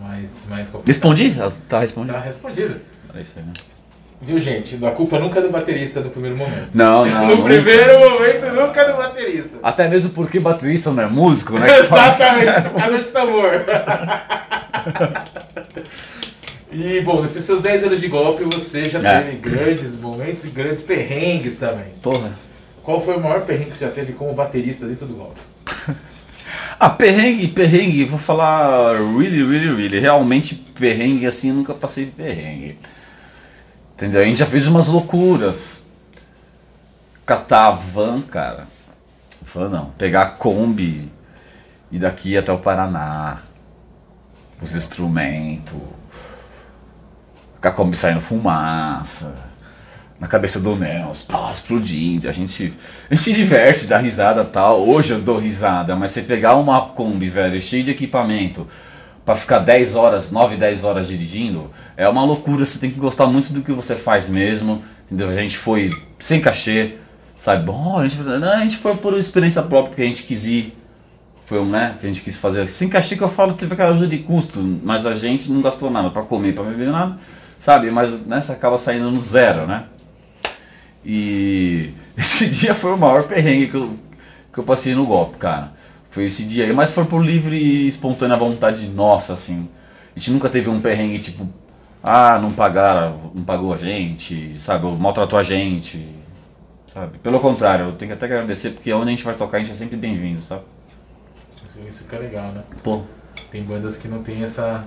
[0.03, 0.87] Mais, mais complicado.
[0.87, 1.35] Respondi?
[1.67, 2.13] Tá respondido.
[2.13, 2.81] Tá respondido.
[3.15, 3.53] É isso aí, né?
[4.21, 4.79] Viu, gente?
[4.85, 6.69] A culpa nunca é do baterista no primeiro momento.
[6.73, 7.27] Não, não.
[7.27, 7.43] no nunca.
[7.43, 9.57] primeiro momento, nunca é do baterista.
[9.63, 11.67] Até mesmo porque baterista não é músico, né?
[11.79, 13.51] Exatamente, por causa desse tambor.
[16.75, 19.21] E, bom, nesses seus 10 anos de golpe, você já É.
[19.21, 21.85] teve grandes momentos e grandes perrengues também.
[22.01, 22.31] Porra.
[22.81, 25.39] Qual foi o maior perrengue que você já teve como baterista dentro do golpe?
[26.79, 29.99] Ah, perrengue, perrengue, vou falar really, really, really.
[29.99, 32.77] Realmente perrengue assim, eu nunca passei perrengue.
[33.93, 34.21] Entendeu?
[34.21, 35.85] A gente já fez umas loucuras.
[37.25, 38.67] Catar a van, cara.
[39.41, 39.85] Van não.
[39.91, 41.11] Pegar a Kombi
[41.91, 43.41] e daqui até o Paraná.
[44.61, 45.79] Os instrumentos.
[47.61, 49.52] Com a Kombi saindo fumaça.
[50.23, 52.29] Na cabeça do Nelson, pá, explodindo.
[52.29, 52.73] A gente,
[53.11, 54.87] a gente se diverte, dá risada tal.
[54.87, 58.65] Hoje eu dou risada, mas você pegar uma Kombi, velho, cheia de equipamento,
[59.25, 62.65] pra ficar 10 horas, 9, 10 horas dirigindo, é uma loucura.
[62.65, 64.81] Você tem que gostar muito do que você faz mesmo.
[65.05, 65.27] Entendeu?
[65.27, 66.93] A gente foi sem cachê,
[67.37, 67.65] sabe?
[67.65, 70.73] Bom, a gente, não, a gente foi por experiência própria, porque a gente quis ir.
[71.45, 71.97] Foi um, né?
[71.99, 72.65] Que a gente quis fazer.
[72.69, 75.91] Sem cachê que eu falo, teve aquela ajuda de custo, mas a gente não gastou
[75.91, 77.17] nada pra comer, pra beber nada,
[77.57, 77.91] sabe?
[77.91, 79.83] Mas né, você acaba saindo no zero, né?
[81.05, 83.97] E esse dia foi o maior perrengue que eu,
[84.51, 85.73] que eu passei no golpe, cara.
[86.09, 89.67] Foi esse dia aí, mas foi por livre e espontânea vontade nossa, assim.
[90.15, 91.49] A gente nunca teve um perrengue tipo,
[92.03, 94.85] ah, não pagaram, não pagou a gente, sabe?
[94.85, 96.07] Ou maltratou a gente,
[96.93, 97.17] sabe?
[97.17, 99.71] Pelo contrário, eu tenho que até agradecer porque onde a gente vai tocar a gente
[99.71, 100.61] é sempre bem-vindo, sabe?
[101.87, 102.61] Isso que é legal, né?
[102.83, 103.01] Pô.
[103.51, 104.83] Tem bandas que não tem essa.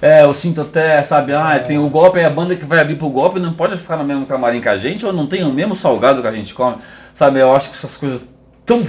[0.00, 2.96] É, eu sinto até, sabe, ah, tem o golpe, é a banda que vai abrir
[2.96, 5.52] pro golpe não pode ficar no mesmo camarim que a gente, ou não tem o
[5.52, 6.76] mesmo salgado que a gente come,
[7.14, 7.38] sabe?
[7.38, 8.24] Eu acho que essas coisas
[8.66, 8.82] tão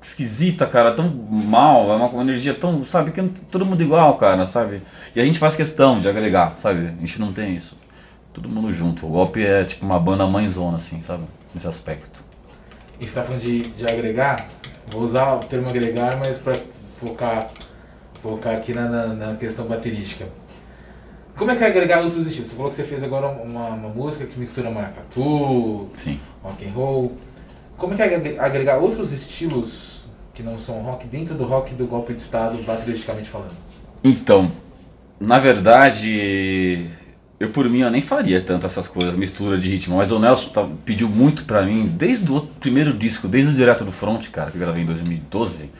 [0.00, 4.82] esquisita, cara, tão mal, é uma, energia tão, sabe, que todo mundo igual, cara, sabe?
[5.14, 6.86] E a gente faz questão de agregar, sabe?
[6.86, 7.76] A gente não tem isso.
[8.32, 9.06] Todo mundo junto.
[9.06, 11.24] O golpe é tipo uma banda mãezona, assim, sabe?
[11.54, 12.24] Nesse aspecto.
[13.00, 14.46] E você tá falando de, de agregar,
[14.88, 17.48] vou usar o termo agregar, mas para focar,
[18.18, 20.26] focar aqui na, na, na questão baterística.
[21.36, 22.48] Como é que é agregar outros estilos?
[22.50, 26.18] Você falou que você fez agora uma, uma música que mistura maracatu, Sim.
[26.42, 27.16] rock and roll.
[27.76, 31.74] Como é que é agre- agregar outros estilos que não são rock dentro do rock
[31.74, 33.52] do golpe de estado, bateristicamente falando?
[34.02, 34.50] Então,
[35.20, 36.86] na verdade,
[37.38, 40.48] eu por mim eu nem faria tanto essas coisas, mistura de ritmo, mas o Nelson
[40.48, 44.50] tá- pediu muito pra mim, desde o primeiro disco, desde o Direto do Front, cara,
[44.50, 45.70] que eu gravei em 2012.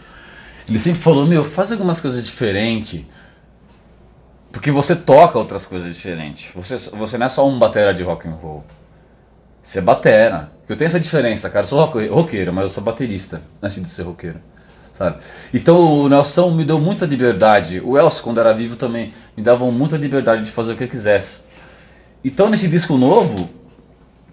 [0.68, 3.04] Ele sempre falou, meu, faz algumas coisas diferentes.
[4.50, 6.50] Porque você toca outras coisas diferentes.
[6.54, 8.64] Você, você não é só um batera de rock and roll.
[9.62, 10.50] Você é batera.
[10.68, 11.64] Eu tenho essa diferença, cara.
[11.64, 14.40] Eu sou roqueiro, mas eu sou baterista antes de ser roqueiro.
[14.92, 15.18] Sabe?
[15.52, 17.82] Então o Nelson me deu muita liberdade.
[17.84, 20.88] O Elcio, quando era vivo, também me davam muita liberdade de fazer o que eu
[20.88, 21.40] quisesse.
[22.24, 23.50] Então nesse disco novo,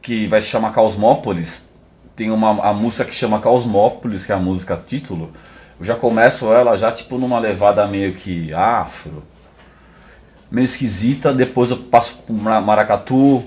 [0.01, 1.69] que vai se chamar Cosmópolis,
[2.15, 5.31] tem uma a música que chama Cosmópolis, que é a música título.
[5.79, 9.23] Eu já começo ela já tipo numa levada meio que afro,
[10.51, 13.43] meio esquisita, depois eu passo pro ma- maracatu,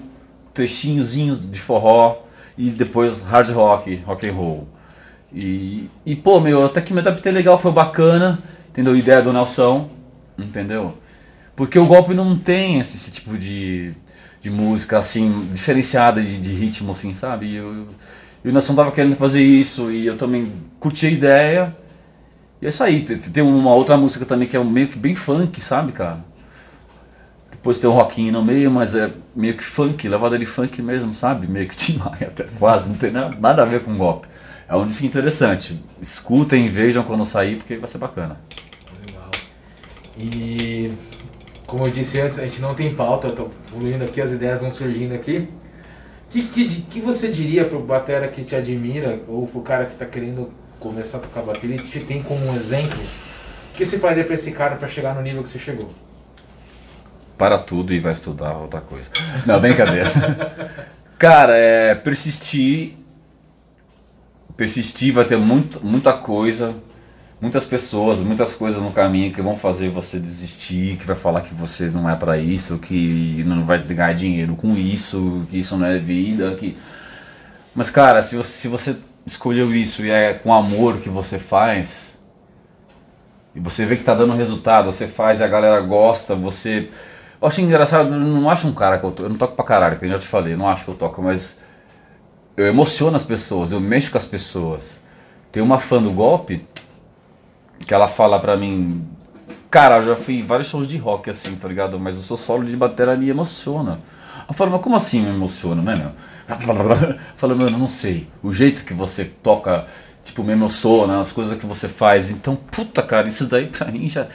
[0.53, 2.19] trechinhozinhos de forró
[2.59, 4.69] e depois hard rock, rock and roll.
[5.33, 8.97] E, e pô, meu, até que me adaptei legal, foi bacana, entendeu?
[8.97, 9.89] Ideia do Nelson,
[10.39, 10.97] entendeu?
[11.55, 13.93] Porque o golpe não tem esse, esse tipo de,
[14.41, 17.47] de música assim, diferenciada de, de ritmo, assim, sabe?
[17.47, 17.87] E, eu,
[18.45, 21.77] e o Nelson tava querendo fazer isso e eu também curti a ideia.
[22.61, 25.61] E é isso aí, tem, uma outra música também que é meio que bem funk,
[25.61, 26.25] sabe, cara?
[27.51, 31.13] Depois tem um rockinho no meio, mas é meio que funk, levada de funk mesmo,
[31.13, 31.47] sabe?
[31.47, 34.29] Meio que Tim até quase, não tem na- nada a ver com golpe.
[34.69, 35.83] É um disco interessante.
[36.01, 38.41] Escutem, vejam quando sair, porque vai ser bacana.
[39.07, 39.31] Legal.
[40.19, 40.93] E
[41.67, 44.71] como eu disse antes, a gente não tem pauta, tô fluindo aqui, as ideias vão
[44.71, 45.49] surgindo aqui.
[46.29, 49.97] O que, que, que você diria pro batera que te admira, ou pro cara que
[49.97, 52.99] tá querendo começar a tocar bateria, te tem como um exemplo?
[52.99, 55.91] O que você falaria pra esse cara pra chegar no nível que você chegou?
[57.37, 59.11] Para tudo e vai estudar outra coisa.
[59.45, 60.09] Não, brincadeira.
[61.19, 62.95] Cara, é persistir.
[64.57, 66.75] Persistir vai ter muito, muita coisa,
[67.41, 71.55] muitas pessoas, muitas coisas no caminho que vão fazer você desistir, que vai falar que
[71.55, 75.87] você não é pra isso, que não vai ganhar dinheiro com isso, que isso não
[75.87, 76.75] é vida, que
[77.75, 78.97] Mas cara, se você, se você
[79.27, 82.17] escolheu isso e é com amor que você faz,
[83.57, 86.89] e você vê que tá dando resultado, você faz e a galera gosta, você.
[87.41, 89.23] Eu acho engraçado, eu não acho um cara que eu toco.
[89.23, 91.23] Eu não toco pra caralho, que eu já te falei, não acho que eu toco,
[91.23, 91.59] mas
[92.55, 95.01] eu emociono as pessoas, eu mexo com as pessoas.
[95.51, 96.67] Tem uma fã do golpe
[97.87, 99.07] que ela fala pra mim,
[99.71, 101.99] cara, eu já fui em vários shows de rock assim, tá ligado?
[101.99, 104.01] Mas o seu solo de bateria me emociona.
[104.49, 106.13] Eu falo, mas como assim me emociona, né, meu?
[107.35, 108.29] Fala, meu, eu não sei.
[108.43, 109.85] O jeito que você toca,
[110.23, 112.31] tipo, me emociona, as coisas que você faz.
[112.31, 114.27] Então, puta, cara, isso daí pra mim já.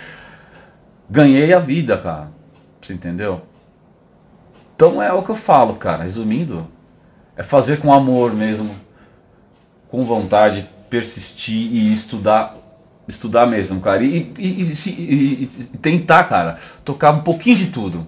[1.09, 2.31] Ganhei a vida, cara.
[2.81, 3.41] Você entendeu?
[4.75, 6.03] Então é o que eu falo, cara.
[6.03, 6.67] Resumindo,
[7.35, 8.75] é fazer com amor mesmo,
[9.87, 12.55] com vontade, persistir e estudar,
[13.07, 14.03] estudar mesmo, cara.
[14.03, 15.45] E, e- e- e
[15.77, 18.05] tentar, cara, tocar um pouquinho de tudo.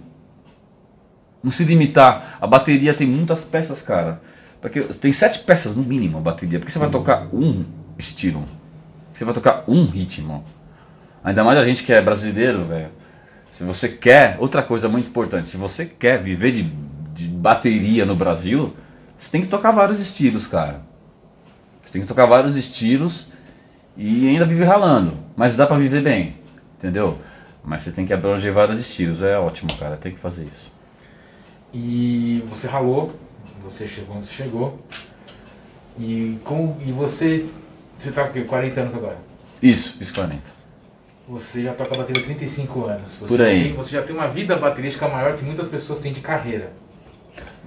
[1.44, 2.38] Não se limitar.
[2.40, 4.22] A bateria tem muitas peças, cara.
[4.62, 6.58] Porque tem sete peças no mínimo a bateria.
[6.58, 7.66] Porque você vai tocar um
[7.98, 8.46] estilo.
[9.12, 10.44] Você vai tocar um ritmo.
[11.24, 12.90] Ainda mais a gente que é brasileiro, velho.
[13.50, 16.64] Se você quer, outra coisa muito importante, se você quer viver de,
[17.14, 18.76] de bateria no Brasil,
[19.16, 20.82] você tem que tocar vários estilos, cara.
[21.84, 23.28] Você tem que tocar vários estilos
[23.96, 25.18] e ainda viver ralando.
[25.36, 26.38] Mas dá pra viver bem,
[26.76, 27.20] entendeu?
[27.64, 29.22] Mas você tem que abranger vários estilos.
[29.22, 29.98] É ótimo, cara.
[29.98, 30.73] Tem que fazer isso.
[31.74, 33.12] E você ralou,
[33.64, 34.80] você chegou onde você chegou.
[36.00, 37.46] E, com, e você.
[37.98, 38.42] Você tá com o quê?
[38.42, 39.18] 40 anos agora?
[39.62, 40.42] Isso, fiz 40.
[41.28, 43.16] Você já toca bateria há 35 anos.
[43.16, 43.64] Você Por aí.
[43.66, 46.72] tem- você já tem uma vida baterística maior que muitas pessoas têm de carreira.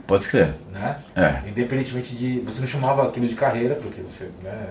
[0.06, 0.54] Pode escrever.
[0.72, 0.98] Né?
[1.16, 1.48] É.
[1.48, 2.40] Independentemente de.
[2.40, 4.68] Você não chamava aquilo de carreira, porque você, né?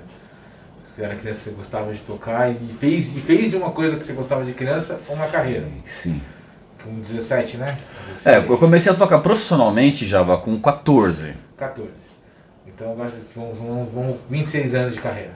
[0.98, 4.14] Era criança, você gostava de tocar e fez, e fez de uma coisa que você
[4.14, 5.68] gostava de criança uma carreira.
[5.84, 6.22] Sim.
[6.86, 7.76] Com 17, né?
[8.24, 11.34] É, 16, eu comecei a tocar profissionalmente já com 14.
[11.58, 11.90] 14.
[12.68, 15.32] Então agora vão, vão, vão 26 anos de carreira.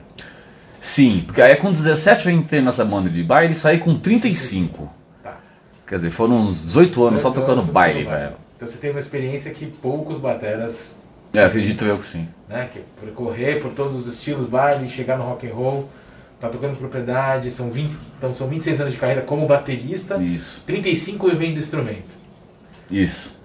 [0.80, 4.90] Sim, porque aí com 17 eu entrei nessa banda de baile e saí com 35.
[5.22, 5.38] Tá.
[5.86, 8.32] Quer dizer, foram uns 18 anos só Então, tocando você baile, tocou velho.
[8.56, 10.96] Então você tem uma experiência que poucos bateras,
[11.34, 12.28] É, acredito eu que sim.
[12.48, 12.68] né?
[12.72, 15.88] Que percorrer por todos os estilos baile, chegar no rock and roll.
[16.40, 20.62] Tá tocando propriedade, são 20, então são 26 anos de carreira como baterista, Isso.
[20.66, 22.16] 35 vivendo do instrumento.
[22.90, 23.38] Isso.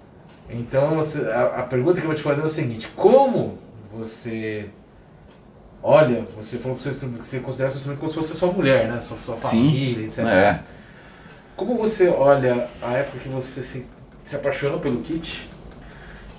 [0.48, 3.58] Então você- a, a pergunta que eu vou te fazer é o seguinte, como
[3.92, 4.70] você
[5.82, 8.98] olha, você falou que você, você considera seu instrumento como se fosse sua mulher, né?
[8.98, 9.42] Sua, sua Sim.
[9.66, 10.18] família, etc.
[10.26, 10.60] É.
[11.54, 13.86] Como você olha a época que você se,
[14.24, 15.48] se apaixonou pelo kit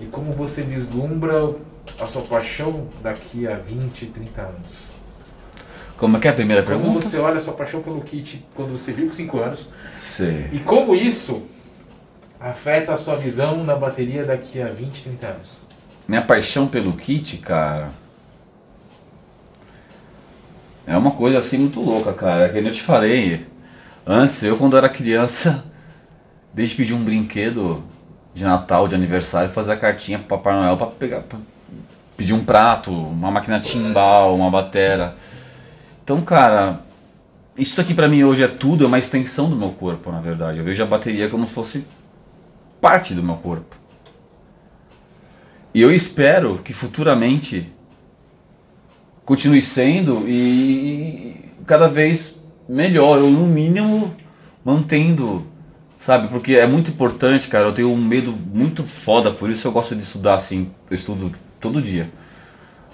[0.01, 1.55] e como você vislumbra
[1.99, 4.96] a sua paixão daqui a 20, 30 anos?
[5.97, 7.01] Como é que é a primeira Como pergunta?
[7.01, 10.47] você olha a sua paixão pelo kit quando você viu com 5 anos Sei.
[10.51, 11.47] e como isso
[12.39, 15.57] afeta a sua visão na bateria daqui a 20, 30 anos?
[16.07, 17.89] Minha paixão pelo kit, cara.
[20.85, 22.45] É uma coisa assim muito louca, cara.
[22.45, 23.45] É que nem eu te falei.
[24.05, 25.65] Antes, eu quando era criança,
[26.53, 27.83] desde pedir um brinquedo
[28.33, 31.21] de Natal, de aniversário, fazer a cartinha pro Papai Noel pra pegar.
[31.21, 31.39] Pra
[32.15, 35.15] pedir um prato, uma máquina timbal, uma batera.
[36.07, 36.79] Então, cara,
[37.57, 40.57] isso aqui pra mim hoje é tudo, é uma extensão do meu corpo, na verdade.
[40.57, 41.85] Eu vejo a bateria como se fosse
[42.79, 43.75] parte do meu corpo.
[45.73, 47.69] E eu espero que futuramente
[49.25, 54.15] continue sendo e cada vez melhor, ou no mínimo
[54.63, 55.45] mantendo,
[55.97, 56.29] sabe?
[56.29, 57.65] Porque é muito importante, cara.
[57.65, 60.71] Eu tenho um medo muito foda, por isso eu gosto de estudar assim.
[60.89, 62.09] Eu estudo todo dia.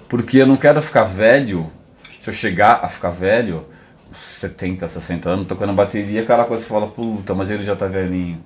[0.08, 1.70] Porque eu não quero ficar velho.
[2.24, 3.66] Se eu chegar a ficar velho,
[4.10, 8.42] 70, 60 anos, tocando bateria, aquela coisa você fala, puta, mas ele já tá velhinho.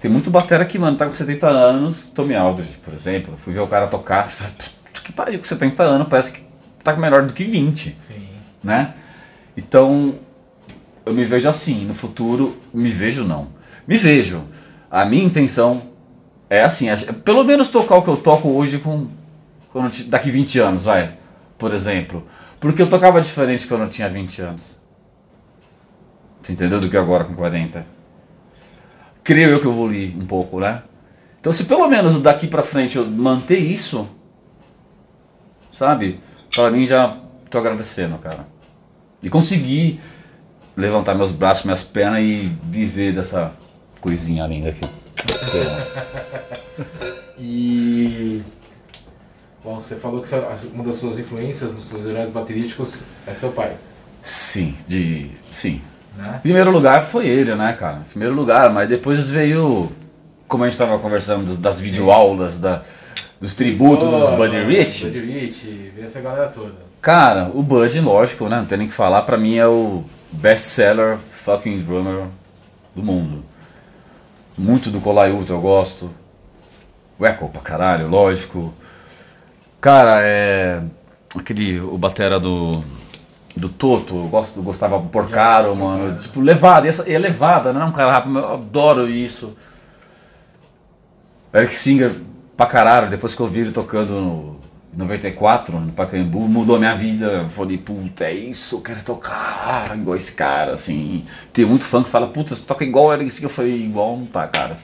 [0.00, 3.34] Tem muito batera que, mano, tá com 70 anos, Tommy Aldridge, por exemplo.
[3.36, 4.26] Fui ver o cara tocar,
[5.04, 6.40] que pariu, com 70 anos, parece que
[6.82, 8.26] tá melhor do que 20, Sim.
[8.64, 8.94] né?
[9.54, 10.18] Então,
[11.04, 13.48] eu me vejo assim, no futuro, me vejo não.
[13.86, 14.44] Me vejo.
[14.90, 15.82] A minha intenção
[16.48, 19.08] é assim, é pelo menos tocar o que eu toco hoje com
[19.70, 21.18] quando daqui 20 anos, vai,
[21.58, 22.26] por exemplo.
[22.60, 24.78] Porque eu tocava diferente quando eu tinha 20 anos.
[26.42, 27.86] Você entendeu do que agora com 40?
[29.22, 30.82] Creio eu que eu evolui um pouco, né?
[31.38, 34.08] Então se pelo menos daqui pra frente eu manter isso,
[35.70, 36.20] sabe?
[36.54, 37.18] Pra mim já
[37.50, 38.46] tô agradecendo, cara.
[39.22, 40.00] E conseguir
[40.76, 43.52] levantar meus braços, minhas pernas e viver dessa
[44.00, 44.80] coisinha linda aqui.
[47.40, 48.42] E.
[49.62, 50.28] Bom, você falou que
[50.72, 53.76] uma das suas influências nos seus heróis baterísticos é seu pai,
[54.22, 55.30] Sim, de.
[55.44, 55.80] Sim.
[56.16, 56.38] né?
[56.42, 58.02] Primeiro lugar foi ele, né, cara?
[58.08, 59.90] Primeiro lugar, mas depois veio.
[60.46, 62.82] Como a gente tava conversando das, videoaulas, da,
[63.40, 65.04] dos tributos dos Buddy Rich.
[65.04, 66.88] Buddy Rich, essa galera toda.
[67.00, 68.56] Cara, o Bud, lógico, né?
[68.56, 69.22] Não tem nem que falar.
[69.22, 72.26] Pra mim é o best-seller fucking drummer
[72.94, 73.44] do mundo.
[74.56, 76.10] Muito do Colai Ultra eu gosto.
[77.18, 78.72] O Echo pra caralho, lógico.
[79.80, 80.82] Cara, é.
[81.36, 81.80] Aquele.
[81.80, 82.82] O batera do.
[83.56, 86.16] Do Toto, eu, gosto, eu gostava por caro, mano.
[86.16, 89.56] Tipo, levada, e essa, e é levada, não é um cara rápido, eu adoro isso.
[91.52, 92.14] Eric Singer
[92.56, 94.57] pra caralho, depois que eu vi ele tocando no
[94.98, 97.26] 94, no Pacaembu, mudou a minha vida.
[97.26, 101.24] Eu falei, puta, é isso, eu quero tocar igual esse cara, assim.
[101.52, 103.48] Tem muito fã que fala, puta, você toca igual o Eric Singer.
[103.48, 104.74] Eu falei, igual não tá, cara.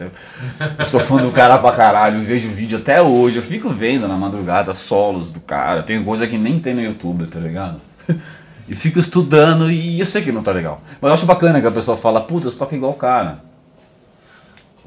[0.79, 4.07] Eu sou fã do cara pra caralho, eu vejo vídeo até hoje, eu fico vendo
[4.07, 5.83] na madrugada solos do cara.
[5.83, 7.81] Tem coisa que nem tem no YouTube, tá ligado?
[8.67, 10.81] E fico estudando e eu sei que não tá legal.
[10.99, 13.41] Mas eu acho bacana que a pessoa fala, puta, você toca igual o cara.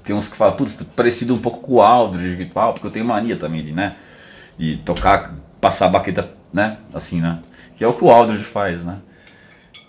[0.03, 2.87] Tem uns que falam, putz, tá parecido um pouco com o Aldridge e tal, porque
[2.87, 3.95] eu tenho mania também de, né?
[4.57, 6.77] De tocar, passar a baqueta, né?
[6.93, 7.39] Assim, né?
[7.75, 8.97] Que é o que o Aldridge faz, né?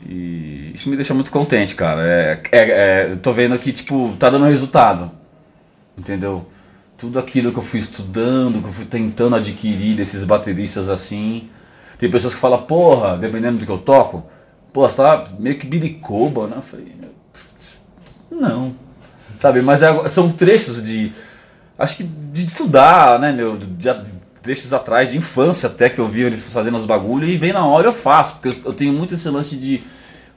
[0.06, 2.02] E isso me deixa muito contente, cara.
[2.06, 2.70] É, é,
[3.12, 5.10] é, tô vendo que, tipo, tá dando resultado.
[5.96, 6.46] Entendeu?
[6.96, 11.48] Tudo aquilo que eu fui estudando, que eu fui tentando adquirir desses bateristas assim.
[11.98, 14.24] Tem pessoas que falam, porra, dependendo do que eu toco,
[14.72, 16.56] pô, você tá meio que bilicoba, né?
[16.56, 16.94] Eu falei,
[18.30, 18.74] não.
[19.36, 21.12] Sabe, mas é- são trechos de.
[21.78, 23.56] Acho que de estudar, né, meu?
[23.56, 23.88] De
[24.48, 27.66] trechos atrás, de infância até que eu vi eles fazendo os bagulho e vem na
[27.66, 29.84] hora eu faço, porque eu, tenho muito esse lance de.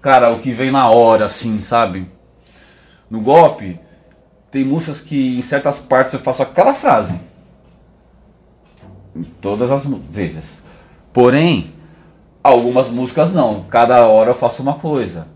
[0.02, 2.12] Cara, o que vem na hora, assim, sabe?
[3.10, 3.80] No golpe,
[4.50, 7.18] tem músicas que em certas partes eu faço aquela frase.
[9.40, 10.62] Todas as vezes.
[11.14, 11.74] Porém,
[12.44, 13.64] algumas músicas não.
[13.70, 15.28] Cada hora eu faço uma coisa.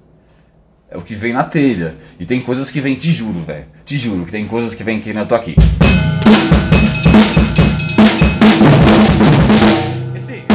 [0.90, 1.96] É o que vem na telha.
[2.20, 3.68] E tem coisas que vem, te juro, velho.
[3.86, 5.56] Te juro que tem coisas que vem que eu tô aqui.
[10.16, 10.46] Esse.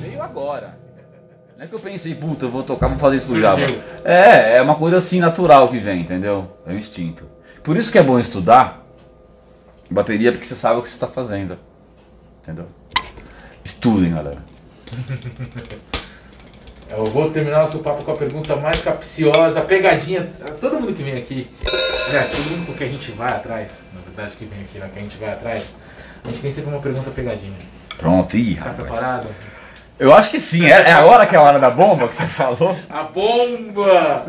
[0.00, 0.78] Veio agora.
[1.56, 3.62] Não é que eu pensei, puta, eu vou tocar, vou fazer isso pro Java.
[4.04, 6.48] É, é uma coisa assim natural que vem, entendeu?
[6.66, 7.24] É um instinto.
[7.62, 8.84] Por isso que é bom estudar
[9.90, 11.58] bateria, porque você sabe o que você está fazendo.
[12.42, 12.66] Entendeu?
[13.64, 14.42] Estudem, galera.
[16.90, 20.30] Eu vou terminar nosso papo com a pergunta mais capciosa, pegadinha.
[20.60, 21.50] Todo mundo que vem aqui,
[22.08, 24.98] aliás, todo mundo que a gente vai atrás, na verdade que vem aqui, né, que
[24.98, 25.74] a gente vai atrás,
[26.24, 27.52] a gente tem sempre uma pergunta pegadinha.
[27.98, 28.76] Pronto, ih, Tá rapaz.
[28.88, 29.28] preparado?
[29.98, 32.24] Eu acho que sim, é, é agora que é a hora da bomba que você
[32.26, 32.76] falou.
[32.90, 34.26] A bomba!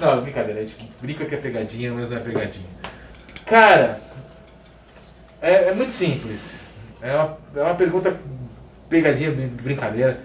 [0.00, 2.66] Não, brincadeira, a gente brinca que é pegadinha, mas não é pegadinha.
[3.46, 4.00] Cara,
[5.40, 6.64] é, é muito simples.
[7.00, 8.16] É uma, é uma pergunta
[8.88, 10.20] pegadinha, brin- brincadeira.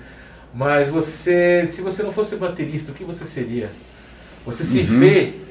[0.53, 3.69] Mas você, se você não fosse baterista, o que você seria?
[4.45, 5.48] Você se vê, ah,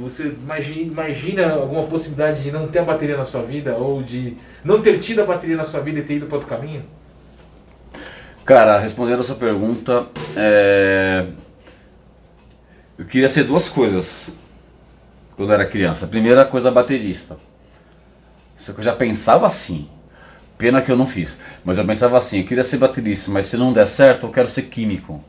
[0.00, 3.74] você imagina, imagina alguma possibilidade de não ter a bateria na sua vida?
[3.74, 6.48] Ou de não ter tido a bateria na sua vida e ter ido para outro
[6.48, 6.84] caminho?
[8.44, 10.06] Cara, respondendo a sua pergunta,
[10.36, 11.26] é...
[12.96, 14.32] eu queria ser duas coisas
[15.34, 16.06] quando eu era criança.
[16.06, 17.36] A primeira coisa, baterista.
[18.54, 19.88] Só que eu já pensava assim.
[20.56, 21.40] Pena que eu não fiz.
[21.64, 24.48] Mas eu pensava assim, eu queria ser baterista, mas se não der certo, eu quero
[24.48, 25.22] ser químico.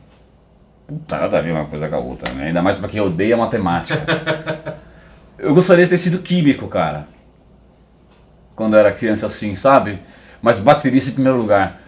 [0.88, 2.46] Puta, nada a ver uma coisa com a outra, né?
[2.46, 4.02] Ainda mais pra quem odeia matemática.
[5.38, 7.06] eu gostaria de ter sido químico, cara.
[8.56, 10.00] Quando eu era criança assim, sabe?
[10.42, 11.80] Mas baterista em primeiro lugar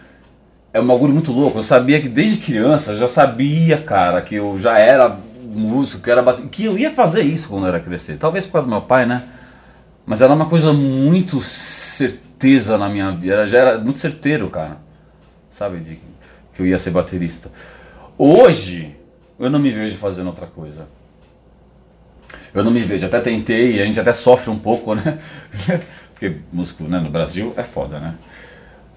[0.73, 1.59] é um bagulho muito louco.
[1.59, 6.11] Eu sabia que desde criança, eu já sabia, cara, que eu já era músico, que,
[6.11, 8.19] era bate- que eu ia fazer isso quando eu era crescer.
[8.19, 9.25] Talvez por causa do meu pai, né?
[10.07, 13.47] Mas era uma coisa muito certeza na minha vida.
[13.47, 14.79] Já era muito certeiro, cara.
[15.51, 15.81] Sabe?
[15.81, 16.01] De,
[16.53, 17.51] que eu ia ser baterista.
[18.23, 18.95] Hoje,
[19.39, 20.87] eu não me vejo fazendo outra coisa.
[22.53, 23.07] Eu não me vejo.
[23.07, 25.19] Até tentei, a gente até sofre um pouco, né?
[26.13, 28.15] Porque músico né, no Brasil é foda, né?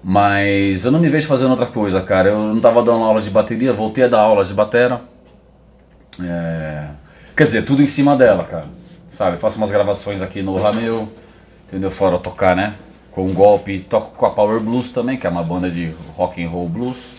[0.02, 2.28] Mas eu não me vejo fazendo outra coisa, cara.
[2.28, 5.00] Eu não tava dando aula de bateria, voltei a dar aulas de batera.
[6.22, 6.88] É,
[7.34, 8.66] Quer dizer, tudo em cima dela, cara.
[9.08, 11.08] Sabe, faço umas gravações aqui no Rameu,
[11.66, 11.90] entendeu?
[11.90, 12.74] Fora tocar, né?
[13.10, 16.44] Com um golpe, toco com a Power Blues também, que é uma banda de rock
[16.44, 17.13] and roll blues.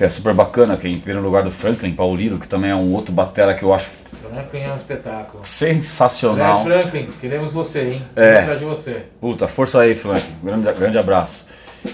[0.00, 2.94] Que é super bacana, que entrei no lugar do Franklin Paulino, que também é um
[2.94, 5.44] outro batera que eu acho Franklin é um espetáculo.
[5.44, 6.62] sensacional.
[6.62, 8.02] Aliás, Franklin, queremos você, hein?
[8.16, 8.38] É.
[8.38, 9.04] Atrás de você.
[9.20, 10.24] Puta, força aí, Frank.
[10.42, 11.44] Grande, grande abraço.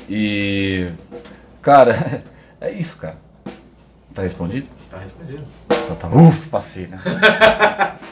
[0.09, 0.86] E.
[1.61, 2.22] Cara,
[2.61, 3.16] é isso, cara.
[4.14, 4.68] Tá respondido?
[4.88, 5.42] Tá respondido.
[5.68, 6.07] Então tá.
[6.07, 7.00] Uf, passei, né?